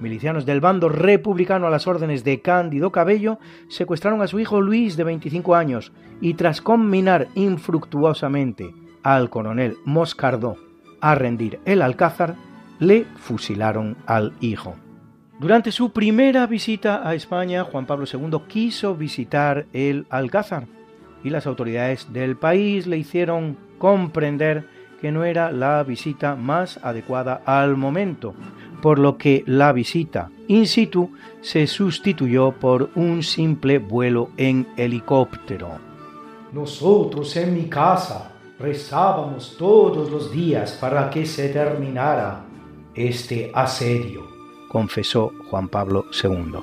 Milicianos 0.00 0.44
del 0.44 0.60
bando 0.60 0.88
republicano 0.88 1.68
a 1.68 1.70
las 1.70 1.86
órdenes 1.86 2.24
de 2.24 2.40
Cándido 2.40 2.90
Cabello 2.90 3.38
secuestraron 3.68 4.22
a 4.22 4.26
su 4.26 4.40
hijo 4.40 4.60
Luis 4.60 4.96
de 4.96 5.04
25 5.04 5.54
años 5.54 5.92
y 6.20 6.34
tras 6.34 6.60
combinar 6.60 7.28
infructuosamente 7.36 8.74
al 9.04 9.30
coronel 9.30 9.76
Moscardó 9.84 10.56
a 11.00 11.14
rendir 11.14 11.60
el 11.64 11.80
Alcázar, 11.80 12.34
le 12.80 13.04
fusilaron 13.16 13.96
al 14.06 14.32
hijo. 14.40 14.74
Durante 15.38 15.70
su 15.70 15.90
primera 15.90 16.46
visita 16.46 17.06
a 17.06 17.14
España, 17.14 17.62
Juan 17.64 17.84
Pablo 17.84 18.06
II 18.10 18.38
quiso 18.48 18.94
visitar 18.94 19.66
el 19.74 20.06
Alcázar 20.08 20.66
y 21.22 21.28
las 21.28 21.46
autoridades 21.46 22.10
del 22.10 22.36
país 22.36 22.86
le 22.86 22.96
hicieron 22.96 23.58
comprender 23.76 24.66
que 25.02 25.12
no 25.12 25.24
era 25.24 25.52
la 25.52 25.82
visita 25.82 26.36
más 26.36 26.80
adecuada 26.82 27.42
al 27.44 27.76
momento, 27.76 28.34
por 28.80 28.98
lo 28.98 29.18
que 29.18 29.44
la 29.46 29.72
visita 29.72 30.30
in 30.48 30.66
situ 30.66 31.10
se 31.42 31.66
sustituyó 31.66 32.52
por 32.52 32.88
un 32.94 33.22
simple 33.22 33.78
vuelo 33.78 34.30
en 34.38 34.66
helicóptero. 34.78 35.78
Nosotros 36.54 37.36
en 37.36 37.52
mi 37.52 37.64
casa 37.64 38.32
rezábamos 38.58 39.54
todos 39.58 40.10
los 40.10 40.32
días 40.32 40.78
para 40.80 41.10
que 41.10 41.26
se 41.26 41.50
terminara 41.50 42.46
este 42.94 43.50
asedio 43.52 44.35
confesó 44.76 45.32
Juan 45.48 45.70
Pablo 45.70 46.04
II. 46.22 46.58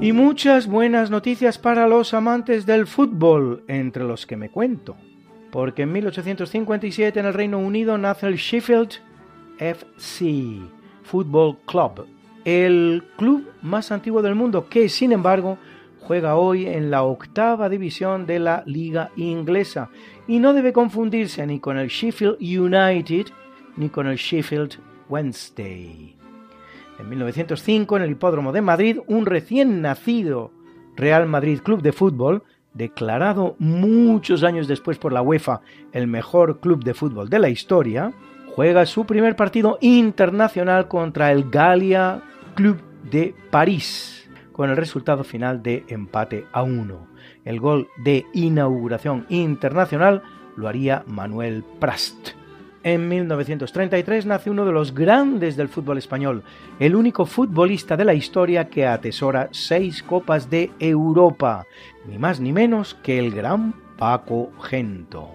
Y 0.00 0.12
muchas 0.12 0.66
buenas 0.66 1.10
noticias 1.10 1.58
para 1.58 1.86
los 1.86 2.14
amantes 2.14 2.64
del 2.64 2.86
fútbol, 2.86 3.64
entre 3.68 4.04
los 4.04 4.24
que 4.24 4.38
me 4.38 4.48
cuento, 4.48 4.96
porque 5.50 5.82
en 5.82 5.92
1857 5.92 7.20
en 7.20 7.26
el 7.26 7.34
Reino 7.34 7.58
Unido 7.58 7.98
nace 7.98 8.28
el 8.28 8.36
Sheffield 8.36 8.92
FC 9.58 10.58
Football 11.02 11.58
Club, 11.66 12.06
el 12.46 13.04
club 13.18 13.46
más 13.60 13.92
antiguo 13.92 14.22
del 14.22 14.36
mundo 14.36 14.70
que, 14.70 14.88
sin 14.88 15.12
embargo, 15.12 15.58
juega 16.10 16.34
hoy 16.34 16.66
en 16.66 16.90
la 16.90 17.04
octava 17.04 17.68
división 17.68 18.26
de 18.26 18.40
la 18.40 18.64
liga 18.66 19.12
inglesa 19.14 19.90
y 20.26 20.40
no 20.40 20.52
debe 20.52 20.72
confundirse 20.72 21.46
ni 21.46 21.60
con 21.60 21.78
el 21.78 21.86
Sheffield 21.86 22.38
United 22.40 23.26
ni 23.76 23.90
con 23.90 24.08
el 24.08 24.16
Sheffield 24.16 24.80
Wednesday. 25.08 26.16
En 26.98 27.08
1905, 27.08 27.96
en 27.96 28.02
el 28.02 28.10
Hipódromo 28.10 28.50
de 28.50 28.60
Madrid, 28.60 28.98
un 29.06 29.24
recién 29.24 29.82
nacido 29.82 30.50
Real 30.96 31.28
Madrid 31.28 31.60
Club 31.60 31.80
de 31.80 31.92
Fútbol, 31.92 32.42
declarado 32.74 33.54
muchos 33.60 34.42
años 34.42 34.66
después 34.66 34.98
por 34.98 35.12
la 35.12 35.22
UEFA 35.22 35.60
el 35.92 36.08
mejor 36.08 36.58
club 36.58 36.82
de 36.82 36.94
fútbol 36.94 37.30
de 37.30 37.38
la 37.38 37.50
historia, 37.50 38.12
juega 38.56 38.84
su 38.84 39.06
primer 39.06 39.36
partido 39.36 39.78
internacional 39.80 40.88
contra 40.88 41.30
el 41.30 41.48
Gallia 41.50 42.20
Club 42.56 42.78
de 43.08 43.32
París, 43.52 44.19
con 44.60 44.68
el 44.68 44.76
resultado 44.76 45.24
final 45.24 45.62
de 45.62 45.86
empate 45.88 46.44
a 46.52 46.62
1. 46.62 47.06
El 47.46 47.60
gol 47.60 47.88
de 47.96 48.26
inauguración 48.34 49.24
internacional 49.30 50.22
lo 50.54 50.68
haría 50.68 51.02
Manuel 51.06 51.64
Prast. 51.78 52.32
En 52.82 53.08
1933 53.08 54.26
nace 54.26 54.50
uno 54.50 54.66
de 54.66 54.72
los 54.72 54.92
grandes 54.92 55.56
del 55.56 55.70
fútbol 55.70 55.96
español, 55.96 56.42
el 56.78 56.94
único 56.94 57.24
futbolista 57.24 57.96
de 57.96 58.04
la 58.04 58.12
historia 58.12 58.68
que 58.68 58.86
atesora 58.86 59.48
seis 59.50 60.02
copas 60.02 60.50
de 60.50 60.70
Europa, 60.78 61.64
ni 62.06 62.18
más 62.18 62.38
ni 62.38 62.52
menos 62.52 62.92
que 63.02 63.18
el 63.18 63.30
gran 63.30 63.72
Paco 63.96 64.52
Gento. 64.60 65.30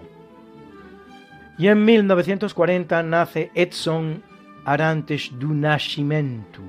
Y 1.58 1.66
en 1.66 1.84
1940 1.84 3.02
nace 3.02 3.50
Edson 3.56 4.22
Arantes 4.64 5.32
do 5.36 5.48
Nascimento, 5.48 6.62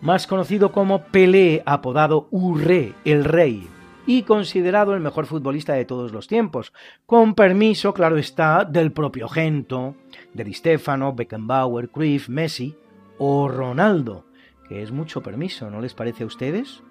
más 0.00 0.26
conocido 0.26 0.72
como 0.72 1.04
Pelé, 1.04 1.62
apodado 1.66 2.28
Urré, 2.30 2.94
el 3.04 3.24
Rey, 3.24 3.68
y 4.06 4.22
considerado 4.22 4.94
el 4.94 5.00
mejor 5.00 5.26
futbolista 5.26 5.74
de 5.74 5.84
todos 5.84 6.12
los 6.12 6.26
tiempos, 6.26 6.72
con 7.06 7.34
permiso, 7.34 7.94
claro 7.94 8.16
está, 8.16 8.64
del 8.64 8.92
propio 8.92 9.28
Gento, 9.28 9.94
de 10.32 10.44
Di 10.44 10.54
Stefano, 10.54 11.12
Beckenbauer, 11.12 11.90
Cruyff, 11.90 12.28
Messi 12.28 12.74
o 13.18 13.48
Ronaldo, 13.48 14.24
que 14.68 14.82
es 14.82 14.90
mucho 14.90 15.22
permiso, 15.22 15.70
¿no 15.70 15.80
les 15.80 15.94
parece 15.94 16.24
a 16.24 16.26
ustedes? 16.26 16.82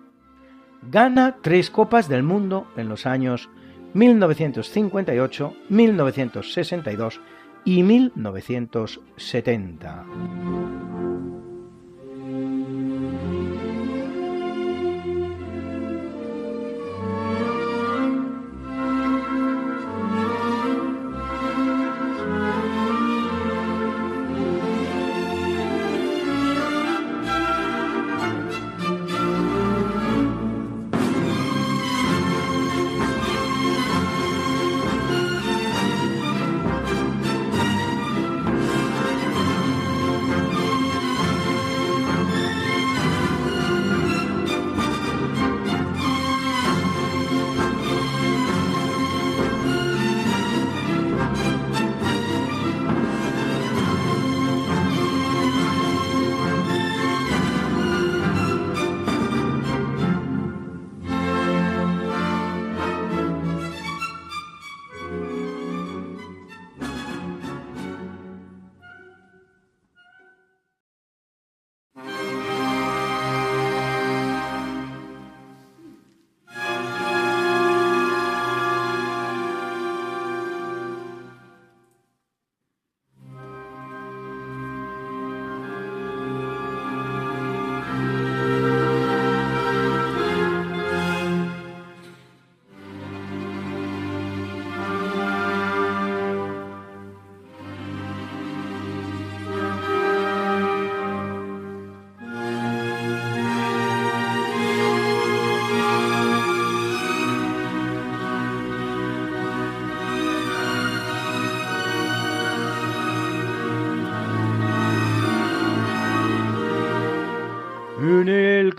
Gana 0.83 1.37
tres 1.41 1.69
copas 1.69 2.07
del 2.07 2.23
mundo 2.23 2.67
en 2.77 2.87
los 2.87 3.05
años 3.05 3.49
1958, 3.93 5.53
1962 5.69 7.19
y 7.65 7.83
1970. 7.83 10.05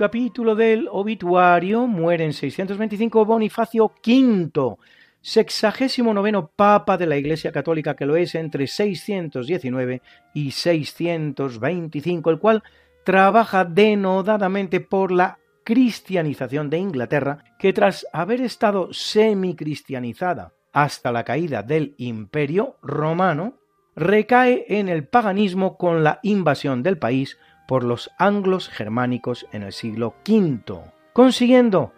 Capítulo 0.01 0.55
del 0.55 0.89
obituario 0.91 1.87
muere 1.87 2.25
en 2.25 2.33
625 2.33 3.27
Bonifacio 3.27 3.93
V, 4.03 4.77
sexagésimo 5.21 6.15
noveno 6.15 6.51
Papa 6.57 6.97
de 6.97 7.05
la 7.05 7.19
Iglesia 7.19 7.53
Católica 7.53 7.95
que 7.95 8.07
lo 8.07 8.17
es 8.17 8.35
entre 8.35 8.67
619 8.67 10.01
y 10.33 10.53
625, 10.53 12.31
el 12.31 12.39
cual 12.39 12.63
trabaja 13.05 13.67
denodadamente 13.67 14.81
por 14.81 15.13
la 15.13 15.39
cristianización 15.65 16.71
de 16.71 16.79
Inglaterra, 16.79 17.45
que 17.59 17.75
tras 17.75 18.07
haber 18.11 18.41
estado 18.41 18.95
semicristianizada 18.95 20.55
hasta 20.73 21.13
la 21.13 21.25
caída 21.25 21.63
del 21.63 21.95
Imperio 21.99 22.79
romano, 22.81 23.59
recae 23.95 24.65
en 24.69 24.89
el 24.89 25.07
paganismo 25.07 25.77
con 25.77 26.03
la 26.03 26.21
invasión 26.23 26.83
del 26.83 26.97
país 26.97 27.37
por 27.71 27.85
los 27.85 28.11
anglos 28.19 28.69
germánicos 28.69 29.47
en 29.53 29.63
el 29.63 29.73
siglo 29.73 30.17
V, 30.29 30.91
consiguiendo 31.13 31.93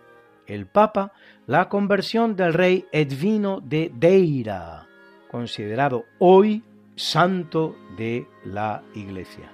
el 0.47 0.67
Papa 0.67 1.15
la 1.47 1.71
conversión 1.71 2.37
del 2.37 2.53
rey 2.53 2.85
Edvino 2.93 3.59
de 3.63 3.91
Deira, 3.95 4.87
considerado 5.31 6.05
hoy 6.19 6.63
santo 6.95 7.75
de 7.97 8.27
la 8.45 8.83
Iglesia. 8.95 9.51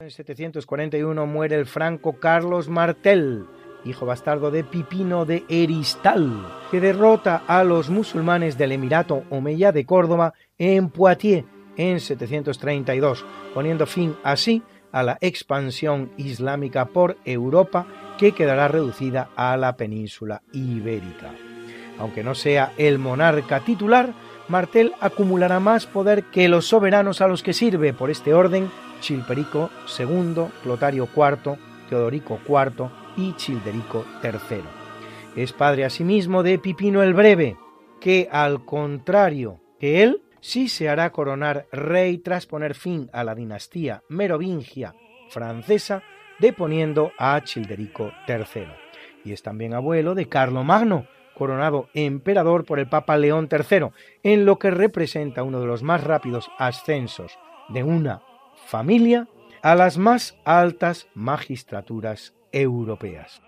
En 0.00 0.10
741 0.10 1.26
muere 1.26 1.56
el 1.56 1.64
franco 1.64 2.20
Carlos 2.20 2.68
Martel, 2.68 3.46
hijo 3.86 4.06
bastardo 4.06 4.50
de 4.50 4.64
Pipino 4.64 5.24
de 5.24 5.44
Eristal, 5.48 6.46
que 6.70 6.80
derrota 6.80 7.42
a 7.46 7.64
los 7.64 7.90
musulmanes 7.90 8.58
del 8.58 8.72
Emirato 8.72 9.24
Omeya 9.30 9.72
de 9.72 9.86
Córdoba 9.86 10.34
en 10.58 10.90
Poitiers 10.90 11.44
en 11.76 12.00
732, 12.00 13.24
poniendo 13.54 13.86
fin 13.86 14.16
así 14.22 14.62
a 14.92 15.02
la 15.02 15.18
expansión 15.20 16.10
islámica 16.16 16.86
por 16.86 17.18
Europa 17.24 17.86
que 18.18 18.32
quedará 18.32 18.68
reducida 18.68 19.28
a 19.36 19.56
la 19.56 19.76
península 19.76 20.42
ibérica. 20.52 21.32
Aunque 21.98 22.24
no 22.24 22.34
sea 22.34 22.72
el 22.78 22.98
monarca 22.98 23.60
titular, 23.60 24.14
Martel 24.48 24.92
acumulará 25.00 25.60
más 25.60 25.86
poder 25.86 26.24
que 26.24 26.48
los 26.48 26.66
soberanos 26.66 27.20
a 27.20 27.28
los 27.28 27.42
que 27.42 27.52
sirve 27.52 27.92
por 27.92 28.10
este 28.10 28.32
orden 28.32 28.70
Chilperico 29.00 29.70
II, 29.98 30.46
Clotario 30.62 31.08
IV, 31.14 31.58
Teodorico 31.88 32.38
IV 32.48 33.05
y 33.16 33.34
Childerico 33.34 34.04
III. 34.22 34.62
Es 35.36 35.52
padre 35.52 35.84
asimismo 35.84 36.42
de 36.42 36.58
Pipino 36.58 37.02
el 37.02 37.14
Breve, 37.14 37.56
que 38.00 38.28
al 38.30 38.64
contrario 38.64 39.60
que 39.78 40.02
él, 40.02 40.22
sí 40.40 40.68
se 40.68 40.88
hará 40.88 41.10
coronar 41.10 41.66
rey 41.72 42.18
tras 42.18 42.46
poner 42.46 42.74
fin 42.74 43.10
a 43.12 43.24
la 43.24 43.34
dinastía 43.34 44.02
merovingia 44.08 44.94
francesa, 45.28 46.02
deponiendo 46.38 47.12
a 47.18 47.40
Childerico 47.42 48.12
III. 48.28 48.66
Y 49.24 49.32
es 49.32 49.42
también 49.42 49.74
abuelo 49.74 50.14
de 50.14 50.28
Carlo 50.28 50.62
Magno, 50.64 51.06
coronado 51.34 51.88
emperador 51.94 52.64
por 52.64 52.78
el 52.78 52.88
Papa 52.88 53.16
León 53.16 53.48
III, 53.50 53.88
en 54.22 54.46
lo 54.46 54.58
que 54.58 54.70
representa 54.70 55.42
uno 55.42 55.60
de 55.60 55.66
los 55.66 55.82
más 55.82 56.02
rápidos 56.04 56.50
ascensos 56.58 57.38
de 57.68 57.82
una 57.82 58.22
familia 58.66 59.28
a 59.62 59.74
las 59.74 59.98
más 59.98 60.38
altas 60.44 61.08
magistraturas 61.14 62.34
europeas. 62.56 63.42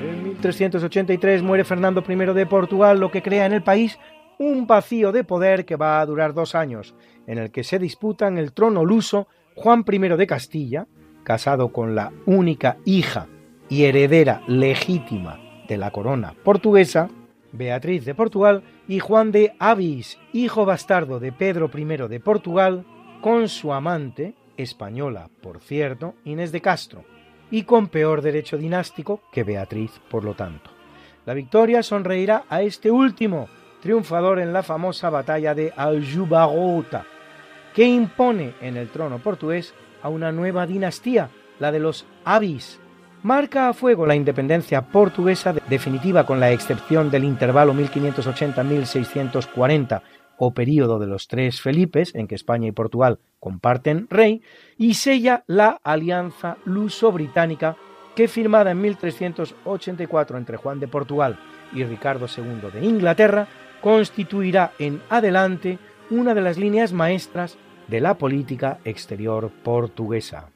En 0.00 0.22
1383 0.22 1.42
muere 1.42 1.64
Fernando 1.64 2.04
I 2.08 2.14
de 2.14 2.46
Portugal, 2.46 3.00
lo 3.00 3.10
que 3.10 3.22
crea 3.22 3.44
en 3.44 3.52
el 3.52 3.62
país 3.62 3.98
un 4.38 4.68
vacío 4.68 5.10
de 5.10 5.24
poder 5.24 5.64
que 5.64 5.74
va 5.74 6.00
a 6.00 6.06
durar 6.06 6.34
dos 6.34 6.54
años, 6.54 6.94
en 7.26 7.38
el 7.38 7.50
que 7.50 7.64
se 7.64 7.80
disputan 7.80 8.38
el 8.38 8.52
trono 8.52 8.84
luso 8.84 9.26
Juan 9.56 9.84
I 9.90 9.98
de 9.98 10.26
Castilla, 10.28 10.86
casado 11.24 11.72
con 11.72 11.96
la 11.96 12.12
única 12.26 12.76
hija 12.84 13.26
y 13.68 13.84
heredera 13.84 14.42
legítima 14.46 15.47
de 15.68 15.76
la 15.76 15.90
corona 15.90 16.34
portuguesa, 16.42 17.10
Beatriz 17.52 18.04
de 18.04 18.14
Portugal, 18.14 18.62
y 18.88 18.98
Juan 18.98 19.30
de 19.30 19.54
Avis, 19.58 20.18
hijo 20.32 20.64
bastardo 20.64 21.20
de 21.20 21.32
Pedro 21.32 21.70
I 21.74 21.84
de 22.08 22.20
Portugal, 22.20 22.84
con 23.20 23.48
su 23.48 23.72
amante, 23.72 24.34
española 24.56 25.30
por 25.42 25.60
cierto, 25.60 26.14
Inés 26.24 26.52
de 26.52 26.60
Castro, 26.60 27.04
y 27.50 27.62
con 27.62 27.88
peor 27.88 28.22
derecho 28.22 28.58
dinástico 28.58 29.22
que 29.32 29.44
Beatriz, 29.44 30.00
por 30.10 30.24
lo 30.24 30.34
tanto. 30.34 30.70
La 31.24 31.34
victoria 31.34 31.82
sonreirá 31.82 32.44
a 32.48 32.62
este 32.62 32.90
último, 32.90 33.48
triunfador 33.80 34.40
en 34.40 34.52
la 34.52 34.62
famosa 34.62 35.10
batalla 35.10 35.54
de 35.54 35.72
Aljubarrota, 35.76 37.04
que 37.74 37.84
impone 37.84 38.54
en 38.60 38.76
el 38.76 38.88
trono 38.88 39.18
portugués 39.18 39.74
a 40.02 40.08
una 40.08 40.32
nueva 40.32 40.66
dinastía, 40.66 41.30
la 41.58 41.70
de 41.70 41.78
los 41.80 42.06
Avis. 42.24 42.80
Marca 43.28 43.68
a 43.68 43.74
fuego 43.74 44.06
la 44.06 44.14
independencia 44.14 44.80
portuguesa 44.80 45.52
definitiva 45.68 46.24
con 46.24 46.40
la 46.40 46.50
excepción 46.50 47.10
del 47.10 47.24
intervalo 47.24 47.74
1580-1640 47.74 50.00
o 50.38 50.54
período 50.54 50.98
de 50.98 51.08
los 51.08 51.28
tres 51.28 51.60
Felipes, 51.60 52.14
en 52.14 52.26
que 52.26 52.36
España 52.36 52.68
y 52.68 52.72
Portugal 52.72 53.18
comparten 53.38 54.06
rey, 54.08 54.40
y 54.78 54.94
sella 54.94 55.44
la 55.46 55.78
alianza 55.84 56.56
luso-británica 56.64 57.76
que 58.16 58.28
firmada 58.28 58.70
en 58.70 58.80
1384 58.80 60.38
entre 60.38 60.56
Juan 60.56 60.80
de 60.80 60.88
Portugal 60.88 61.38
y 61.74 61.84
Ricardo 61.84 62.28
II 62.34 62.70
de 62.72 62.86
Inglaterra 62.86 63.46
constituirá 63.82 64.72
en 64.78 65.02
adelante 65.10 65.78
una 66.08 66.32
de 66.32 66.40
las 66.40 66.56
líneas 66.56 66.94
maestras 66.94 67.58
de 67.88 68.00
la 68.00 68.16
política 68.16 68.78
exterior 68.86 69.50
portuguesa. 69.62 70.48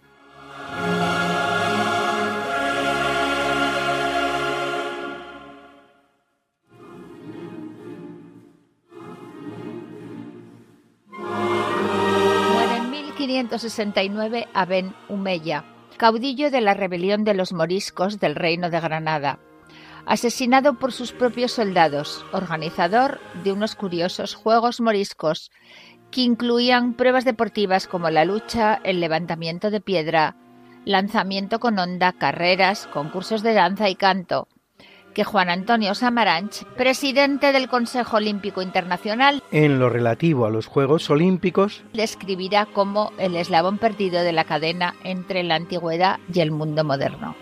1569 13.42 14.46
a 14.54 14.66
Humeya, 15.08 15.64
caudillo 15.96 16.50
de 16.50 16.60
la 16.60 16.74
rebelión 16.74 17.24
de 17.24 17.34
los 17.34 17.52
moriscos 17.52 18.20
del 18.20 18.36
Reino 18.36 18.70
de 18.70 18.78
Granada, 18.78 19.40
asesinado 20.06 20.74
por 20.74 20.92
sus 20.92 21.12
propios 21.12 21.50
soldados, 21.50 22.24
organizador 22.32 23.20
de 23.42 23.52
unos 23.52 23.74
curiosos 23.74 24.34
juegos 24.34 24.80
moriscos 24.80 25.50
que 26.12 26.20
incluían 26.20 26.94
pruebas 26.94 27.24
deportivas 27.24 27.88
como 27.88 28.10
la 28.10 28.24
lucha, 28.24 28.80
el 28.84 29.00
levantamiento 29.00 29.70
de 29.70 29.80
piedra, 29.80 30.36
lanzamiento 30.84 31.58
con 31.58 31.78
onda, 31.80 32.12
carreras, 32.12 32.86
concursos 32.92 33.42
de 33.42 33.54
danza 33.54 33.88
y 33.88 33.96
canto, 33.96 34.46
que 35.12 35.24
Juan 35.24 35.50
Antonio 35.50 35.94
Samaranch, 35.94 36.64
presidente 36.76 37.52
del 37.52 37.68
Consejo 37.68 38.16
Olímpico 38.16 38.62
Internacional, 38.62 39.42
en 39.50 39.78
lo 39.78 39.88
relativo 39.88 40.46
a 40.46 40.50
los 40.50 40.66
Juegos 40.66 41.08
Olímpicos, 41.10 41.82
describirá 41.92 42.66
como 42.66 43.12
el 43.18 43.36
eslabón 43.36 43.78
perdido 43.78 44.22
de 44.22 44.32
la 44.32 44.44
cadena 44.44 44.94
entre 45.04 45.42
la 45.42 45.56
antigüedad 45.56 46.18
y 46.32 46.40
el 46.40 46.50
mundo 46.50 46.84
moderno. 46.84 47.36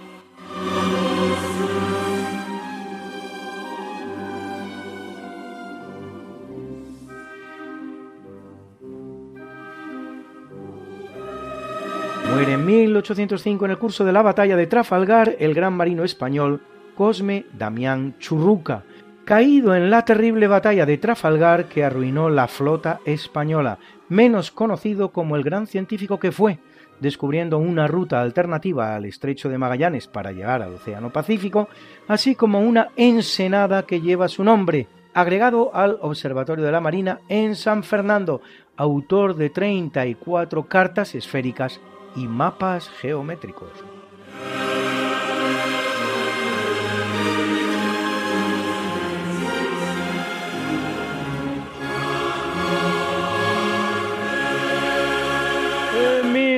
Muere 12.33 12.53
en 12.53 12.65
1805 12.65 13.65
en 13.65 13.71
el 13.73 13.79
curso 13.79 14.05
de 14.05 14.13
la 14.13 14.23
batalla 14.23 14.57
de 14.57 14.67
Trafalgar 14.67 15.35
el 15.41 15.53
gran 15.53 15.73
marino 15.75 16.05
español 16.05 16.63
Cosme 17.01 17.47
Damián 17.55 18.17
Churruca, 18.19 18.85
caído 19.25 19.75
en 19.75 19.89
la 19.89 20.05
terrible 20.05 20.47
batalla 20.49 20.85
de 20.85 20.99
Trafalgar 20.99 21.65
que 21.65 21.83
arruinó 21.83 22.29
la 22.29 22.47
flota 22.47 23.01
española, 23.07 23.79
menos 24.11 24.51
conocido 24.51 25.11
como 25.11 25.35
el 25.35 25.43
gran 25.43 25.67
científico 25.67 26.21
que 26.21 26.31
fue, 26.31 26.59
descubriendo 27.01 27.57
una 27.57 27.87
ruta 27.87 28.21
alternativa 28.21 28.95
al 28.95 29.07
estrecho 29.07 29.49
de 29.49 29.57
Magallanes 29.57 30.09
para 30.09 30.33
llegar 30.33 30.61
al 30.61 30.75
Océano 30.75 31.11
Pacífico, 31.11 31.71
así 32.07 32.35
como 32.35 32.61
una 32.61 32.89
ensenada 32.97 33.85
que 33.85 34.03
lleva 34.03 34.29
su 34.29 34.45
nombre, 34.45 34.87
agregado 35.15 35.75
al 35.75 35.97
Observatorio 36.03 36.67
de 36.67 36.73
la 36.73 36.83
Marina 36.83 37.21
en 37.31 37.57
San 37.57 37.83
Fernando, 37.83 38.43
autor 38.77 39.37
de 39.37 39.49
34 39.49 40.69
cartas 40.69 41.15
esféricas 41.15 41.81
y 42.15 42.27
mapas 42.29 42.91
geométricos. 42.91 43.71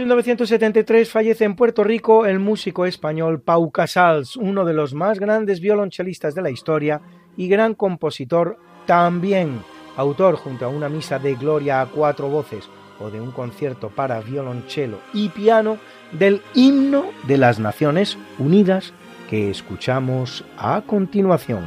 1973 0.02 1.08
fallece 1.08 1.44
en 1.44 1.54
Puerto 1.54 1.84
Rico 1.84 2.26
el 2.26 2.40
músico 2.40 2.86
español 2.86 3.40
Pau 3.40 3.70
Casals, 3.70 4.36
uno 4.36 4.64
de 4.64 4.72
los 4.72 4.94
más 4.94 5.20
grandes 5.20 5.60
violonchelistas 5.60 6.34
de 6.34 6.42
la 6.42 6.50
historia 6.50 7.00
y 7.36 7.46
gran 7.46 7.74
compositor 7.74 8.58
también, 8.84 9.60
autor 9.96 10.34
junto 10.34 10.64
a 10.64 10.68
una 10.68 10.88
misa 10.88 11.20
de 11.20 11.36
gloria 11.36 11.80
a 11.80 11.86
cuatro 11.86 12.28
voces, 12.28 12.68
o 12.98 13.10
de 13.10 13.20
un 13.20 13.30
concierto 13.30 13.90
para 13.90 14.20
violonchelo 14.20 14.98
y 15.14 15.28
piano 15.28 15.78
del 16.10 16.42
himno 16.54 17.04
de 17.28 17.38
las 17.38 17.60
Naciones 17.60 18.18
Unidas 18.40 18.92
que 19.30 19.50
escuchamos 19.50 20.44
a 20.58 20.82
continuación. 20.84 21.62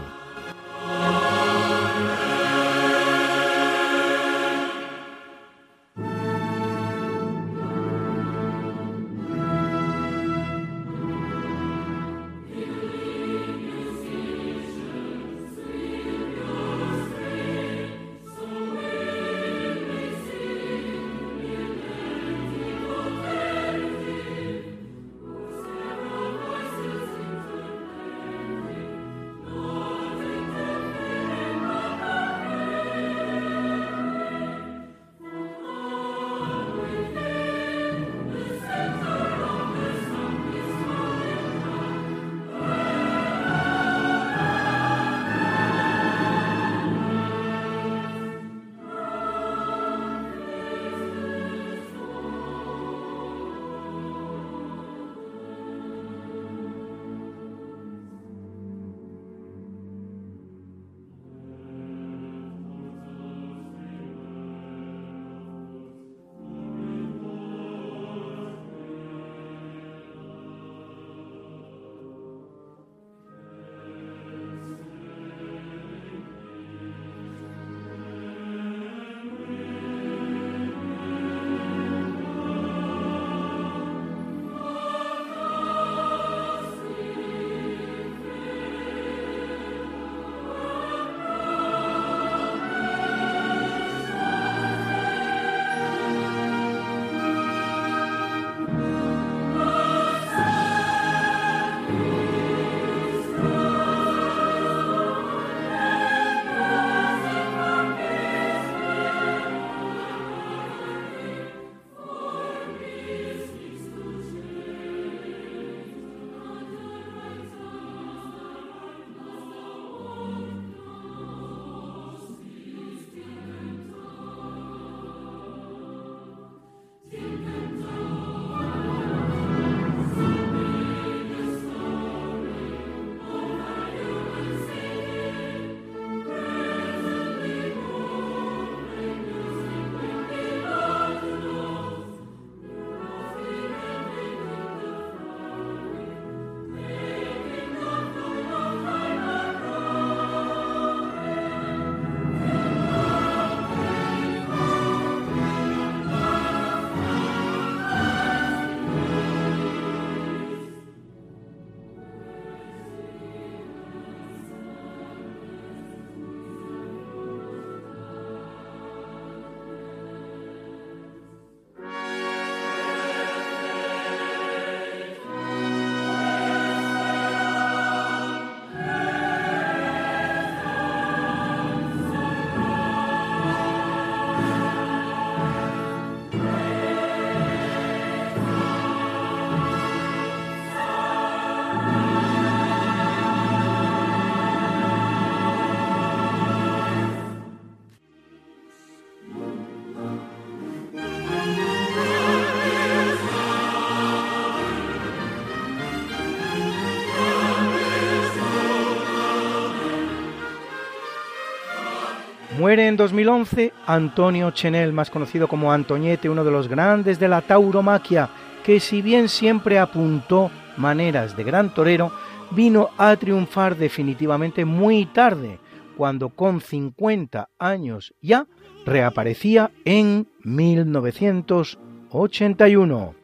En 212.78 212.97
2011 212.97 213.71
Antonio 213.88 214.51
Chenel, 214.51 214.91
más 214.91 215.09
conocido 215.09 215.47
como 215.47 215.71
Antoñete, 215.71 216.30
uno 216.30 216.43
de 216.43 216.51
los 216.51 216.67
grandes 216.67 217.17
de 217.19 217.30
la 217.30 217.41
tauromaquia, 217.41 218.30
que 218.65 218.82
si 218.82 219.01
bien 219.01 219.30
siempre 219.30 219.80
apuntó 219.80 220.51
maneras 220.76 221.38
de 221.38 221.45
gran 221.45 221.73
torero, 221.73 222.11
vino 222.51 222.89
a 222.97 223.15
triunfar 223.15 223.78
definitivamente 223.78 224.65
muy 224.65 225.05
tarde, 225.05 225.57
cuando 225.95 226.28
con 226.30 226.59
50 226.59 227.47
años 227.57 228.13
ya 228.21 228.45
reaparecía 228.86 229.71
en 229.86 230.28
1981. 230.43 233.15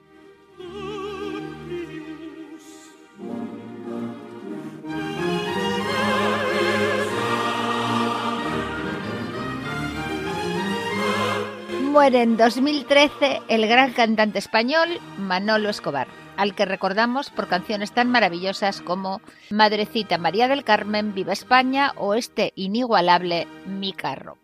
Muere 11.91 12.21
en 12.21 12.37
2013 12.37 13.41
el 13.49 13.67
gran 13.67 13.91
cantante 13.91 14.39
español 14.39 14.87
Manolo 15.17 15.69
Escobar, 15.69 16.07
al 16.37 16.55
que 16.55 16.63
recordamos 16.63 17.29
por 17.29 17.49
canciones 17.49 17.91
tan 17.91 18.09
maravillosas 18.09 18.79
como 18.79 19.19
Madrecita 19.49 20.17
María 20.17 20.47
del 20.47 20.63
Carmen, 20.63 21.13
Viva 21.13 21.33
España 21.33 21.91
o 21.97 22.13
este 22.13 22.53
inigualable 22.55 23.45
Mi 23.65 23.91
Carro. 23.91 24.40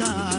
Y 0.00 0.29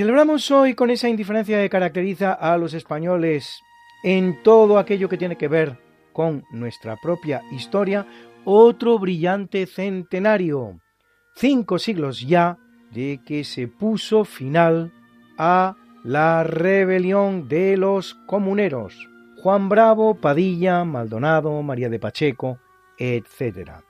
celebramos 0.00 0.50
hoy 0.50 0.72
con 0.72 0.88
esa 0.88 1.10
indiferencia 1.10 1.60
que 1.60 1.68
caracteriza 1.68 2.32
a 2.32 2.56
los 2.56 2.72
españoles 2.72 3.60
en 4.02 4.42
todo 4.42 4.78
aquello 4.78 5.10
que 5.10 5.18
tiene 5.18 5.36
que 5.36 5.46
ver 5.46 5.78
con 6.14 6.42
nuestra 6.50 6.96
propia 6.96 7.42
historia, 7.52 8.06
otro 8.46 8.98
brillante 8.98 9.66
centenario. 9.66 10.80
Cinco 11.34 11.78
siglos 11.78 12.26
ya 12.26 12.56
de 12.90 13.20
que 13.26 13.44
se 13.44 13.68
puso 13.68 14.24
final 14.24 14.90
a 15.36 15.76
la 16.02 16.44
rebelión 16.44 17.46
de 17.46 17.76
los 17.76 18.14
comuneros. 18.24 19.06
Juan 19.42 19.68
Bravo, 19.68 20.14
Padilla, 20.14 20.82
Maldonado, 20.84 21.60
María 21.60 21.90
de 21.90 21.98
Pacheco, 21.98 22.58
etc. 22.96 23.82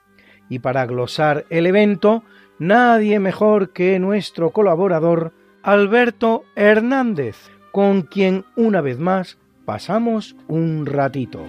Y 0.49 0.59
para 0.59 0.85
glosar 0.85 1.45
el 1.49 1.67
evento, 1.67 2.23
nadie 2.59 3.17
mejor 3.19 3.69
que 3.69 3.97
nuestro 3.97 4.49
colaborador 4.49 5.31
Alberto 5.63 6.43
Hernández, 6.55 7.37
con 7.71 8.01
quien 8.01 8.45
una 8.55 8.81
vez 8.81 8.97
más 8.97 9.37
pasamos 9.63 10.35
un 10.47 10.87
ratito. 10.87 11.39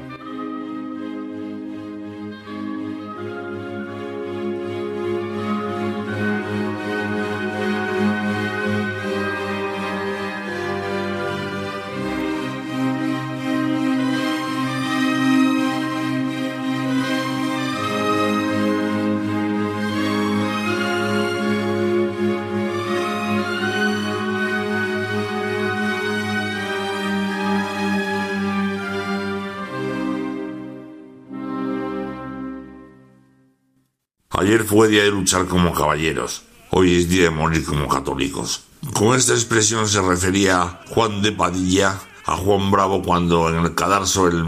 Ayer 34.53 34.66
fue 34.66 34.88
día 34.88 35.05
de 35.05 35.11
luchar 35.11 35.46
como 35.46 35.72
caballeros, 35.72 36.42
hoy 36.68 36.94
es 36.94 37.09
día 37.09 37.22
de 37.22 37.30
morir 37.30 37.64
como 37.64 37.88
católicos. 37.88 38.64
Con 38.92 39.16
esta 39.16 39.32
expresión 39.32 39.88
se 39.88 40.03
refería 40.03 40.82
Juan 40.90 41.22
de 41.22 41.32
Padilla 41.32 41.98
a 42.26 42.36
Juan 42.36 42.70
Bravo 42.70 43.00
cuando 43.00 43.48
en 43.48 43.64
el 43.64 43.74
cadarzo 43.74 44.28
el 44.28 44.44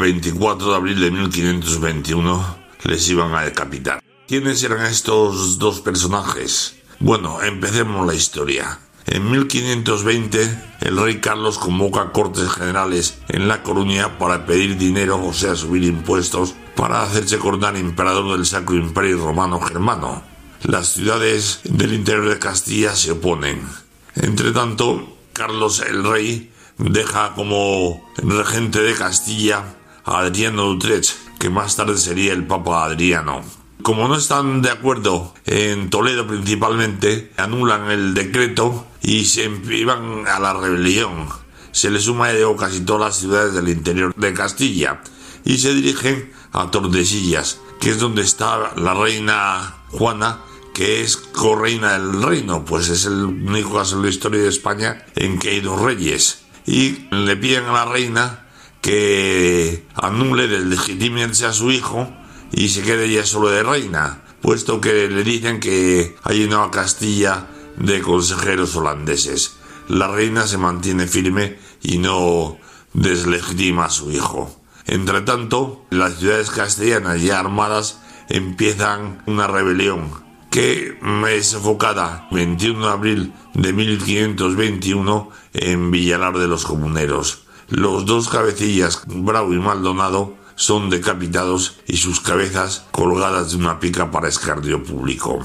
24 0.00 0.70
de 0.70 0.76
abril 0.76 1.00
de 1.00 1.12
1521 1.12 2.56
les 2.82 3.08
iban 3.10 3.32
a 3.32 3.42
decapitar. 3.42 4.02
¿Quiénes 4.26 4.60
eran 4.64 4.84
estos 4.84 5.60
dos 5.60 5.82
personajes? 5.82 6.74
Bueno, 6.98 7.40
empecemos 7.40 8.04
la 8.08 8.14
historia. 8.14 8.80
En 9.06 9.30
1520, 9.30 10.62
el 10.80 10.96
rey 10.96 11.20
Carlos 11.20 11.58
convoca 11.58 12.10
cortes 12.10 12.50
generales 12.50 13.20
en 13.28 13.46
La 13.46 13.62
Coruña 13.62 14.18
para 14.18 14.46
pedir 14.46 14.76
dinero, 14.76 15.24
o 15.24 15.32
sea, 15.32 15.54
subir 15.54 15.84
impuestos, 15.84 16.56
para 16.78 17.02
hacerse 17.02 17.38
coronar 17.38 17.76
emperador 17.76 18.36
del 18.36 18.46
Sacro 18.46 18.76
Imperio 18.76 19.18
Romano 19.18 19.60
Germano. 19.60 20.22
Las 20.62 20.92
ciudades 20.92 21.58
del 21.64 21.92
interior 21.92 22.28
de 22.28 22.38
Castilla 22.38 22.94
se 22.94 23.10
oponen. 23.10 23.66
Entre 24.14 24.52
tanto, 24.52 25.18
Carlos 25.32 25.80
el 25.80 26.04
rey 26.04 26.52
deja 26.78 27.34
como 27.34 28.08
regente 28.18 28.80
de 28.80 28.94
Castilla 28.94 29.74
a 30.04 30.20
Adriano 30.20 30.66
de 30.66 30.68
Utrecht, 30.68 31.16
que 31.40 31.50
más 31.50 31.74
tarde 31.74 31.98
sería 31.98 32.32
el 32.32 32.46
Papa 32.46 32.84
Adriano. 32.84 33.42
Como 33.82 34.06
no 34.06 34.14
están 34.14 34.62
de 34.62 34.70
acuerdo 34.70 35.34
en 35.46 35.90
Toledo 35.90 36.28
principalmente, 36.28 37.32
anulan 37.36 37.90
el 37.90 38.14
decreto 38.14 38.86
y 39.02 39.24
se 39.24 39.50
iban 39.68 40.28
a 40.28 40.38
la 40.38 40.54
rebelión. 40.54 41.26
Se 41.72 41.90
le 41.90 41.98
suma 41.98 42.28
a 42.28 42.56
casi 42.56 42.82
todas 42.82 43.02
las 43.02 43.16
ciudades 43.16 43.54
del 43.54 43.68
interior 43.68 44.14
de 44.14 44.32
Castilla 44.32 45.00
y 45.44 45.58
se 45.58 45.74
dirigen 45.74 46.37
a 46.52 46.70
Tordesillas, 46.70 47.60
que 47.80 47.90
es 47.90 47.98
donde 47.98 48.22
está 48.22 48.74
la 48.76 48.94
reina 48.94 49.76
Juana, 49.90 50.40
que 50.74 51.02
es 51.02 51.16
correina 51.16 51.98
del 51.98 52.22
reino, 52.22 52.64
pues 52.64 52.88
es 52.88 53.04
el 53.04 53.24
único 53.24 53.74
caso 53.74 53.96
en 53.96 54.02
la 54.02 54.10
historia 54.10 54.40
de 54.40 54.48
España 54.48 55.04
en 55.16 55.38
que 55.38 55.50
hay 55.50 55.60
dos 55.60 55.80
reyes. 55.80 56.42
Y 56.66 57.08
le 57.10 57.36
piden 57.36 57.64
a 57.64 57.72
la 57.72 57.84
reina 57.84 58.46
que 58.80 59.86
anule, 59.94 60.46
deslegitimarse 60.46 61.46
a 61.46 61.52
su 61.52 61.70
hijo 61.70 62.08
y 62.52 62.68
se 62.68 62.82
quede 62.82 63.10
ya 63.12 63.26
solo 63.26 63.48
de 63.48 63.62
reina, 63.62 64.22
puesto 64.40 64.80
que 64.80 65.08
le 65.08 65.24
dicen 65.24 65.60
que 65.60 66.16
hay 66.22 66.44
una 66.44 66.70
Castilla 66.70 67.48
de 67.76 68.00
consejeros 68.00 68.76
holandeses. 68.76 69.56
La 69.88 70.08
reina 70.08 70.46
se 70.46 70.58
mantiene 70.58 71.06
firme 71.06 71.58
y 71.82 71.98
no 71.98 72.58
deslegitima 72.92 73.86
a 73.86 73.90
su 73.90 74.10
hijo. 74.10 74.57
Entre 74.88 75.20
tanto, 75.20 75.84
las 75.90 76.14
ciudades 76.14 76.50
castellanas 76.50 77.20
ya 77.22 77.38
armadas 77.38 78.00
empiezan 78.30 79.22
una 79.26 79.46
rebelión 79.46 80.10
que 80.50 80.98
es 81.30 81.52
enfocada 81.52 82.26
21 82.30 82.86
de 82.86 82.92
abril 82.92 83.34
de 83.52 83.72
1521 83.74 85.30
en 85.52 85.90
Villalar 85.90 86.38
de 86.38 86.48
los 86.48 86.64
Comuneros. 86.64 87.44
Los 87.68 88.06
dos 88.06 88.30
cabecillas, 88.30 89.02
Bravo 89.06 89.52
y 89.52 89.58
Maldonado, 89.58 90.34
son 90.54 90.88
decapitados 90.88 91.80
y 91.86 91.98
sus 91.98 92.20
cabezas 92.20 92.86
colgadas 92.90 93.50
de 93.50 93.58
una 93.58 93.78
pica 93.80 94.10
para 94.10 94.28
escardio 94.28 94.82
público. 94.82 95.44